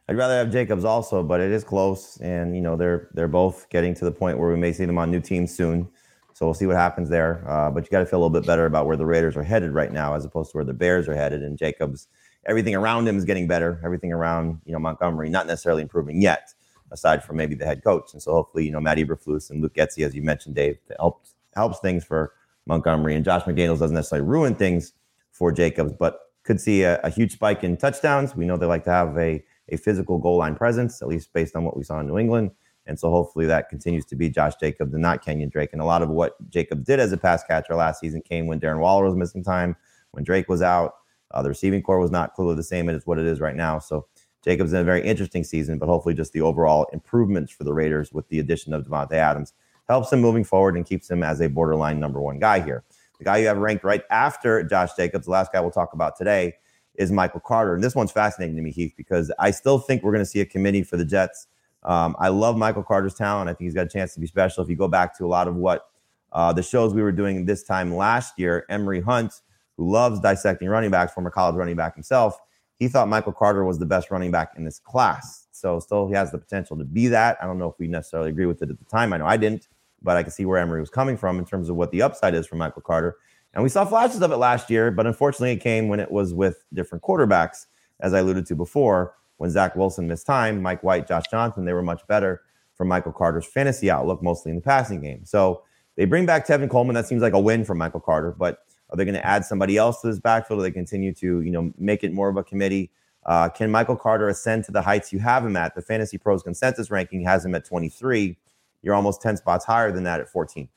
[0.10, 3.68] I'd rather have Jacobs also, but it is close, and you know they're they're both
[3.70, 5.90] getting to the point where we may see them on new teams soon.
[6.34, 7.44] So we'll see what happens there.
[7.50, 9.44] Uh, but you got to feel a little bit better about where the Raiders are
[9.44, 11.42] headed right now, as opposed to where the Bears are headed.
[11.42, 12.08] And Jacobs,
[12.46, 13.82] everything around him is getting better.
[13.84, 16.54] Everything around you know Montgomery, not necessarily improving yet,
[16.92, 18.14] aside from maybe the head coach.
[18.14, 21.34] And so hopefully you know Matt Eberflus and Luke Getsy, as you mentioned, Dave, helps
[21.54, 22.32] helps things for
[22.66, 23.16] Montgomery.
[23.16, 24.94] And Josh McDaniels doesn't necessarily ruin things
[25.32, 28.36] for Jacobs, but could see a, a huge spike in touchdowns.
[28.36, 31.56] We know they like to have a a physical goal line presence, at least based
[31.56, 32.52] on what we saw in New England.
[32.86, 35.72] And so hopefully that continues to be Josh Jacobs and not Kenyon Drake.
[35.74, 38.60] And a lot of what Jacobs did as a pass catcher last season came when
[38.60, 39.76] Darren Waller was missing time,
[40.12, 40.94] when Drake was out.
[41.32, 43.78] Uh, the receiving corps was not clearly the same as what it is right now.
[43.80, 44.08] So
[44.44, 48.14] Jacobs in a very interesting season, but hopefully just the overall improvements for the Raiders
[48.14, 49.54] with the addition of Davante Adams
[49.90, 52.84] helps him moving forward and keeps him as a borderline number one guy here.
[53.20, 56.16] The guy you have ranked right after Josh Jacobs, the last guy we'll talk about
[56.16, 56.54] today,
[56.98, 57.76] is Michael Carter.
[57.76, 60.42] And this one's fascinating to me, Heath, because I still think we're going to see
[60.42, 61.48] a committee for the Jets
[61.88, 63.50] um, I love Michael Carter's talent.
[63.50, 64.64] I think he's got a chance to be special.
[64.64, 65.90] If you go back to a lot of what
[66.34, 69.42] uh, the shows we were doing this time last year, Emory Hunt,
[69.78, 72.38] who loves dissecting running backs, former college running back himself,
[72.78, 75.48] he thought Michael Carter was the best running back in this class.
[75.52, 77.38] So still he has the potential to be that.
[77.42, 79.14] I don't know if we necessarily agree with it at the time.
[79.14, 79.68] I know I didn't,
[80.02, 82.36] but I can see where Emory was coming from in terms of what the upside
[82.36, 83.16] is for Michael Carter.
[83.58, 86.32] And we saw flashes of it last year, but unfortunately it came when it was
[86.32, 87.66] with different quarterbacks,
[88.00, 91.74] as I alluded to before when Zach Wilson missed time, Mike White, Josh Johnson, they
[91.74, 92.44] were much better
[92.76, 95.26] for Michael Carter's fantasy outlook, mostly in the passing game.
[95.26, 95.64] So
[95.96, 96.94] they bring back Tevin Coleman.
[96.94, 98.60] That seems like a win for Michael Carter, but
[98.92, 100.60] are they going to add somebody else to this backfield?
[100.60, 102.92] Or they continue to, you know, make it more of a committee?
[103.26, 105.74] Uh, can Michael Carter ascend to the heights you have him at?
[105.74, 108.38] The Fantasy Pros consensus ranking has him at 23.
[108.84, 110.70] You're almost 10 spots higher than that at 14.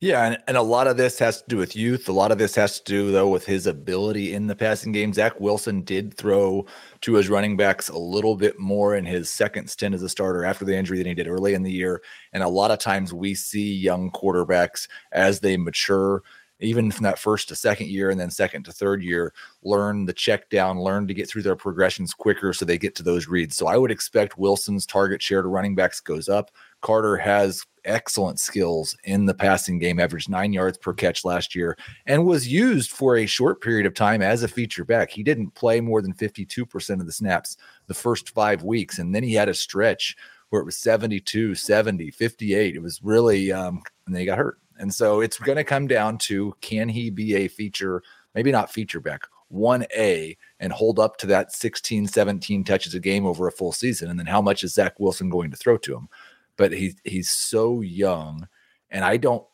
[0.00, 2.08] Yeah, and, and a lot of this has to do with youth.
[2.08, 5.12] A lot of this has to do, though, with his ability in the passing game.
[5.12, 6.66] Zach Wilson did throw
[7.02, 10.44] to his running backs a little bit more in his second stint as a starter
[10.44, 12.02] after the injury than he did early in the year.
[12.32, 16.22] And a lot of times we see young quarterbacks as they mature
[16.62, 20.12] even from that first to second year and then second to third year, learn the
[20.12, 23.56] check down, learn to get through their progressions quicker so they get to those reads.
[23.56, 26.50] So I would expect Wilson's target share to running backs goes up.
[26.82, 31.76] Carter has excellent skills in the passing game, averaged nine yards per catch last year,
[32.06, 35.10] and was used for a short period of time as a feature back.
[35.10, 37.56] He didn't play more than 52% of the snaps
[37.86, 40.16] the first five weeks, and then he had a stretch
[40.50, 42.76] where it was 72, 70, 58.
[42.76, 44.58] It was really, um, and then he got hurt.
[44.78, 48.02] And so it's going to come down to can he be a feature,
[48.34, 49.22] maybe not feature back,
[49.52, 54.10] 1A and hold up to that 16, 17 touches a game over a full season?
[54.10, 56.08] And then how much is Zach Wilson going to throw to him?
[56.56, 58.48] But he's he's so young.
[58.90, 59.44] And I don't,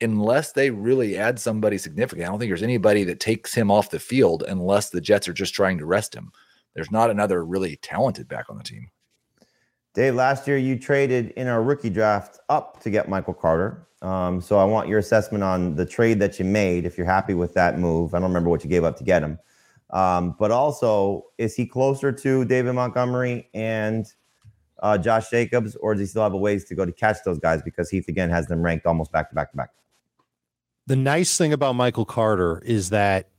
[0.00, 3.90] unless they really add somebody significant, I don't think there's anybody that takes him off
[3.90, 6.30] the field unless the Jets are just trying to rest him.
[6.74, 8.88] there's not another really talented back on the team.
[9.94, 13.86] Dave, last year you traded in our rookie draft up to get Michael Carter.
[14.00, 16.86] Um, so I want your assessment on the trade that you made.
[16.86, 19.22] If you're happy with that move, I don't remember what you gave up to get
[19.22, 19.38] him.
[19.90, 24.06] Um, but also, is he closer to David Montgomery and
[24.82, 27.38] uh, Josh Jacobs, or does he still have a ways to go to catch those
[27.38, 29.70] guys because Heath again has them ranked almost back to back to back?
[30.86, 33.30] The nice thing about Michael Carter is that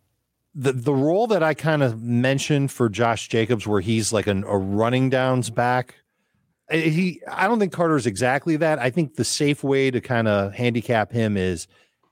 [0.56, 4.46] the the role that I kind of mentioned for Josh Jacobs, where he's like an,
[4.46, 5.96] a running downs back,
[6.72, 8.80] he I don't think Carter is exactly that.
[8.80, 11.68] I think the safe way to kind of handicap him is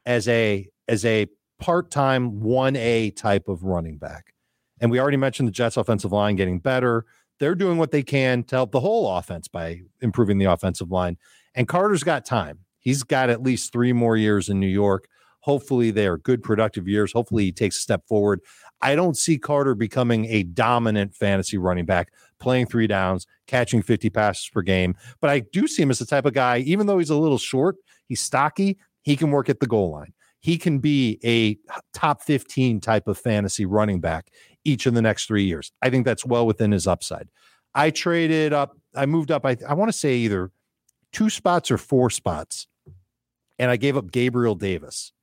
[0.06, 1.28] as a as a
[1.58, 4.34] part time one A type of running back.
[4.82, 7.06] And we already mentioned the Jets offensive line getting better.
[7.42, 11.18] They're doing what they can to help the whole offense by improving the offensive line.
[11.56, 12.60] And Carter's got time.
[12.78, 15.08] He's got at least three more years in New York.
[15.40, 17.12] Hopefully, they are good, productive years.
[17.14, 18.42] Hopefully, he takes a step forward.
[18.84, 24.12] I don't see Carter becoming a dominant fantasy running back, playing three downs, catching 50
[24.12, 24.96] passes per game.
[25.20, 27.40] But I do see him as the type of guy, even though he's a little
[27.40, 30.14] short, he's stocky, he can work at the goal line.
[30.42, 31.58] He can be a
[31.94, 34.32] top 15 type of fantasy running back
[34.64, 35.72] each of the next three years.
[35.82, 37.30] I think that's well within his upside.
[37.74, 40.52] I traded up, I moved up, I, I want to say either
[41.12, 42.68] two spots or four spots,
[43.60, 45.14] and I gave up Gabriel Davis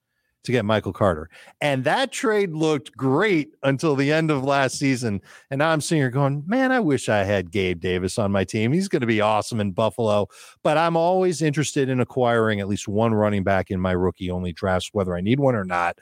[0.44, 1.28] to get Michael Carter.
[1.60, 5.20] And that trade looked great until the end of last season.
[5.50, 8.44] And now I'm sitting here going, man, I wish I had Gabe Davis on my
[8.44, 8.72] team.
[8.72, 10.28] He's going to be awesome in Buffalo.
[10.62, 14.52] But I'm always interested in acquiring at least one running back in my rookie only
[14.52, 15.98] drafts, whether I need one or not.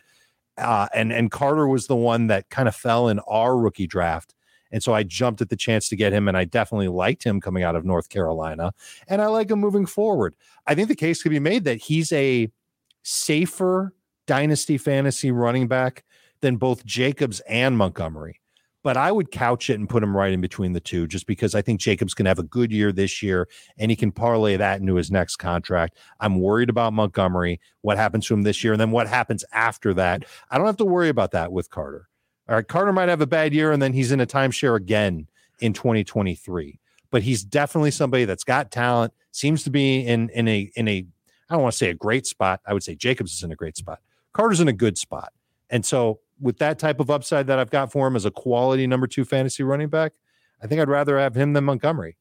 [0.58, 4.34] Uh, and and Carter was the one that kind of fell in our rookie draft.
[4.72, 7.40] And so I jumped at the chance to get him, and I definitely liked him
[7.40, 8.72] coming out of North Carolina.
[9.06, 10.34] And I like him moving forward.
[10.66, 12.50] I think the case could be made that he's a
[13.02, 13.94] safer
[14.26, 16.04] dynasty fantasy running back
[16.40, 18.40] than both Jacobs and Montgomery.
[18.86, 21.56] But I would couch it and put him right in between the two just because
[21.56, 24.78] I think Jacobs can have a good year this year and he can parlay that
[24.78, 25.98] into his next contract.
[26.20, 29.92] I'm worried about Montgomery, what happens to him this year, and then what happens after
[29.94, 30.24] that.
[30.52, 32.08] I don't have to worry about that with Carter.
[32.48, 35.26] All right, Carter might have a bad year and then he's in a timeshare again
[35.58, 36.78] in 2023.
[37.10, 41.04] But he's definitely somebody that's got talent, seems to be in in a in a
[41.50, 42.60] I don't want to say a great spot.
[42.64, 43.98] I would say Jacobs is in a great spot.
[44.32, 45.32] Carter's in a good spot.
[45.70, 48.86] And so with that type of upside that I've got for him as a quality
[48.86, 50.12] number two fantasy running back,
[50.62, 52.16] I think I'd rather have him than Montgomery.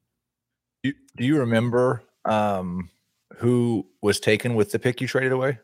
[0.83, 2.89] Do you, do you remember um,
[3.37, 5.59] who was taken with the pick you traded away?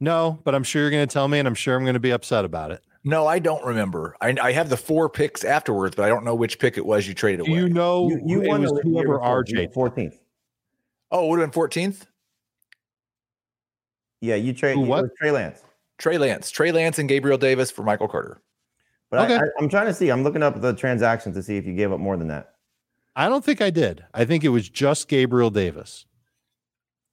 [0.00, 2.00] No, but I'm sure you're going to tell me, and I'm sure I'm going to
[2.00, 2.82] be upset about it.
[3.04, 4.16] No, I don't remember.
[4.20, 7.06] I, I have the four picks afterwards, but I don't know which pick it was
[7.08, 7.60] you traded Do away.
[7.60, 10.14] you know You, you it won was whoever before, RJ 14th.
[11.10, 12.02] oh, it would have been 14th?
[14.20, 15.02] Yeah, you trade Who, what?
[15.02, 15.62] was Trey Lance.
[16.00, 16.50] Trey Lance.
[16.50, 18.42] Trey Lance and Gabriel Davis for Michael Carter.
[19.10, 19.36] But Okay.
[19.36, 20.08] I, I, I'm trying to see.
[20.08, 22.54] I'm looking up the transactions to see if you gave up more than that.
[23.14, 24.04] I don't think I did.
[24.14, 26.06] I think it was just Gabriel Davis.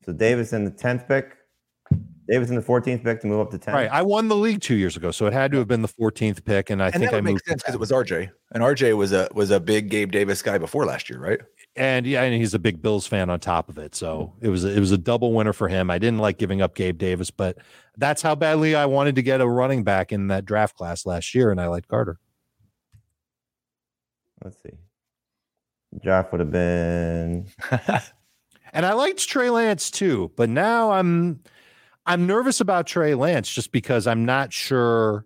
[0.05, 1.36] So Davis in the 10th pick,
[2.27, 3.73] Davis in the 14th pick to move up to 10.
[3.73, 3.89] Right.
[3.91, 6.43] I won the league two years ago, so it had to have been the 14th
[6.43, 7.45] pick, and I and think that I moved.
[7.45, 8.29] sense because it was RJ.
[8.51, 11.39] And RJ was a was a big Gabe Davis guy before last year, right?
[11.77, 13.93] and yeah, and he's a big Bills fan on top of it.
[13.95, 15.91] So it was it was a double winner for him.
[15.91, 17.57] I didn't like giving up Gabe Davis, but
[17.97, 21.35] that's how badly I wanted to get a running back in that draft class last
[21.35, 22.19] year, and I liked Carter.
[24.43, 24.77] Let's see.
[26.03, 27.47] Draft would have been
[28.73, 31.39] And I liked Trey Lance too, but now I'm
[32.07, 35.25] I'm nervous about Trey Lance just because I'm not sure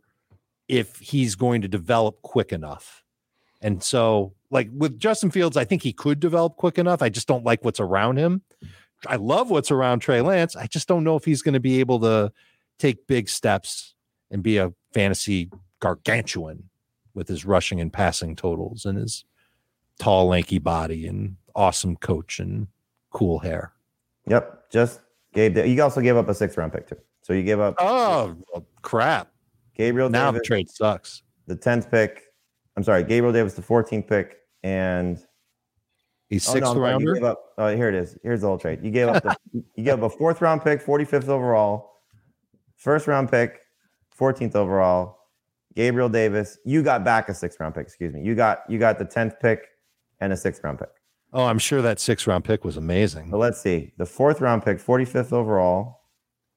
[0.68, 3.04] if he's going to develop quick enough.
[3.62, 7.04] And so, like with Justin Fields, I think he could develop quick enough.
[7.04, 8.42] I just don't like what's around him.
[9.08, 10.56] I love what's around Trey Lance.
[10.56, 12.32] I just don't know if he's going to be able to
[12.80, 13.94] take big steps
[14.32, 16.70] and be a fantasy gargantuan
[17.14, 19.24] with his rushing and passing totals and his
[20.00, 22.68] tall, lanky body and awesome coach and
[23.12, 23.74] cool hair.
[24.28, 25.02] Yep, just
[25.34, 25.54] gave.
[25.56, 26.98] Da- You also gave up a sixth round pick too.
[27.22, 29.32] So you gave up Oh well, crap!
[29.76, 31.24] Gabriel Now the Davis, trade sucks.
[31.48, 32.24] the tenth pick.
[32.78, 35.18] I'm sorry, Gabriel Davis, the 14th pick, and
[36.30, 37.14] He's oh, no, sixth sorry, you rounder.
[37.16, 37.44] gave up.
[37.58, 38.18] Oh, here it is.
[38.24, 38.80] Here's the whole trade.
[38.82, 39.22] You gave up.
[39.22, 39.36] The,
[39.76, 41.92] you gave up a fourth round pick, 45th overall,
[42.78, 43.60] first round pick,
[44.18, 45.18] 14th overall.
[45.76, 46.58] Gabriel Davis.
[46.66, 47.84] You got back a sixth round pick.
[47.86, 48.22] Excuse me.
[48.22, 49.68] You got you got the 10th pick
[50.22, 50.90] and a sixth round pick.
[51.34, 53.30] Oh, I'm sure that sixth round pick was amazing.
[53.32, 53.94] So let's see.
[53.98, 56.02] The fourth round pick, 45th overall,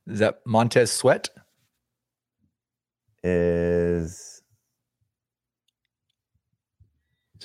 [0.07, 1.29] Is that Montez Sweat?
[3.27, 4.43] is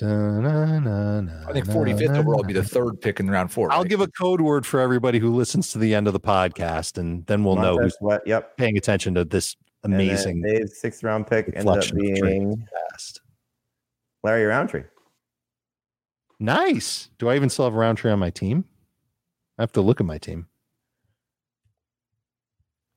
[0.02, 3.70] I think 45th overall would be the third pick in round four.
[3.70, 3.88] I'll right?
[3.88, 7.26] give a code word for everybody who listens to the end of the podcast, and
[7.26, 8.22] then we'll know who's Sweat.
[8.26, 8.56] Yep.
[8.56, 12.66] paying attention to this amazing sixth round pick ended up reflection of trade being.
[14.22, 14.84] Larry Rountree.
[16.40, 17.10] Nice.
[17.18, 18.64] Do I even still have Rountree on my team?
[19.58, 20.46] I have to look at my team.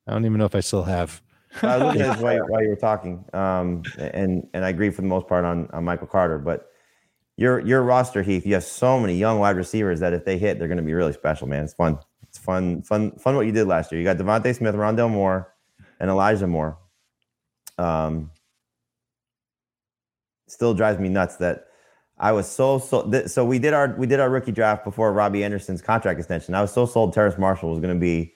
[0.08, 1.22] I don't even know if I still have.
[1.62, 4.90] I was looking at this while, while you were talking, um, and and I agree
[4.90, 6.40] for the most part on, on Michael Carter.
[6.40, 6.70] But
[7.36, 10.58] your your roster, Heath, you have so many young wide receivers that if they hit,
[10.58, 11.66] they're going to be really special, man.
[11.66, 12.00] It's fun.
[12.24, 13.36] It's fun, fun, fun.
[13.36, 15.54] What you did last year, you got DeVonta Smith, Rondale Moore,
[16.00, 16.78] and Elijah Moore.
[17.78, 18.32] Um,
[20.48, 21.68] still drives me nuts that
[22.24, 23.10] I was so so.
[23.12, 26.56] Th- so we did our we did our rookie draft before Robbie Anderson's contract extension.
[26.56, 28.34] I was so sold Terrace Marshall was going to be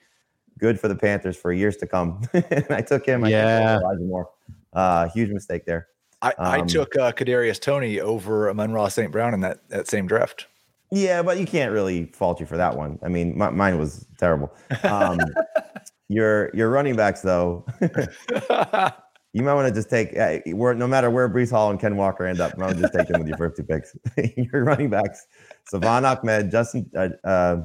[0.59, 3.23] good for the Panthers for years to come, and I took him.
[3.23, 3.77] I Yeah.
[3.77, 4.29] Elijah Moore.
[4.73, 5.87] Uh, huge mistake there.
[6.21, 9.11] I, I Um, took uh, Kadarius Toney over Amon St.
[9.11, 10.47] Brown in that, that same draft.
[10.91, 12.99] Yeah, but you can't really fault you for that one.
[13.03, 14.53] I mean, my, mine was terrible.
[14.83, 15.19] Um,
[16.09, 17.65] your your running backs though,
[19.37, 21.95] you might want to just take uh, where no matter where Breece Hall and Ken
[21.95, 23.95] Walker end up, you might want to just take them with your first two picks.
[24.35, 25.27] your running backs:
[25.69, 27.61] Salvon Ahmed, Justin, uh, uh,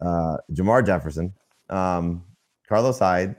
[0.00, 1.32] uh, Jermar Jefferson,
[1.70, 2.24] um,
[2.68, 3.36] Carlos Hyde,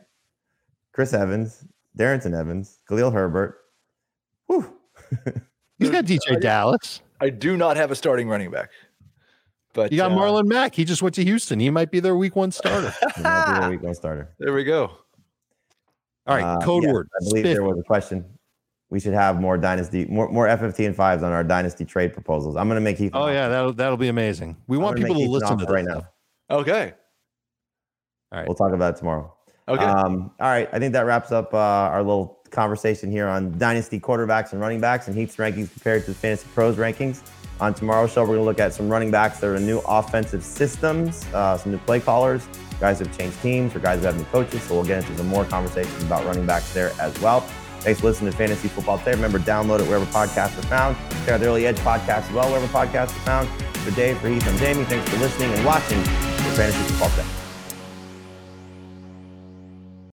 [0.93, 1.65] Chris Evans,
[1.97, 3.57] Darrynton Evans, Khalil Herbert.
[4.47, 4.73] Whew.
[5.79, 7.01] He's got DeeJay Dallas.
[7.19, 8.69] I do not have a starting running back.
[9.73, 10.75] But You got uh, Marlon Mack.
[10.75, 11.59] He just went to Houston.
[11.59, 12.93] He might be their week one starter.
[13.17, 14.33] He might be their week one starter.
[14.39, 15.02] There we go.
[16.27, 17.09] All right, Uh, code word.
[17.19, 18.25] I believe there was a question.
[18.89, 22.55] We should have more dynasty, more more FFT and fives on our dynasty trade proposals.
[22.55, 23.11] I'm going to make Heath.
[23.13, 23.33] Oh offer.
[23.33, 24.55] yeah, that'll that'll be amazing.
[24.67, 26.05] We I'm want people to listen to this right stuff.
[26.49, 26.57] now.
[26.57, 26.93] Okay.
[28.31, 28.47] All right.
[28.47, 29.33] We'll talk about it tomorrow.
[29.67, 29.83] Okay.
[29.83, 30.69] Um, all right.
[30.73, 34.79] I think that wraps up uh, our little conversation here on dynasty quarterbacks and running
[34.81, 37.21] backs and Heath's rankings compared to the Fantasy Pros rankings.
[37.61, 40.43] On tomorrow's show, we're going to look at some running backs that are new offensive
[40.43, 42.45] systems, uh, some new play callers,
[42.83, 44.61] guys have changed teams or guys who have new coaches.
[44.63, 47.39] So we'll get into some more conversations about running backs there as well.
[47.79, 49.11] Thanks for listening to Fantasy Football Today.
[49.11, 50.97] Remember, download it wherever podcasts are found.
[51.21, 53.47] Check out the Early Edge podcast as well, wherever podcasts are found.
[53.77, 54.83] For Dave, for Heath, I'm Jamie.
[54.83, 57.42] Thanks for listening and watching for Fantasy Football Today.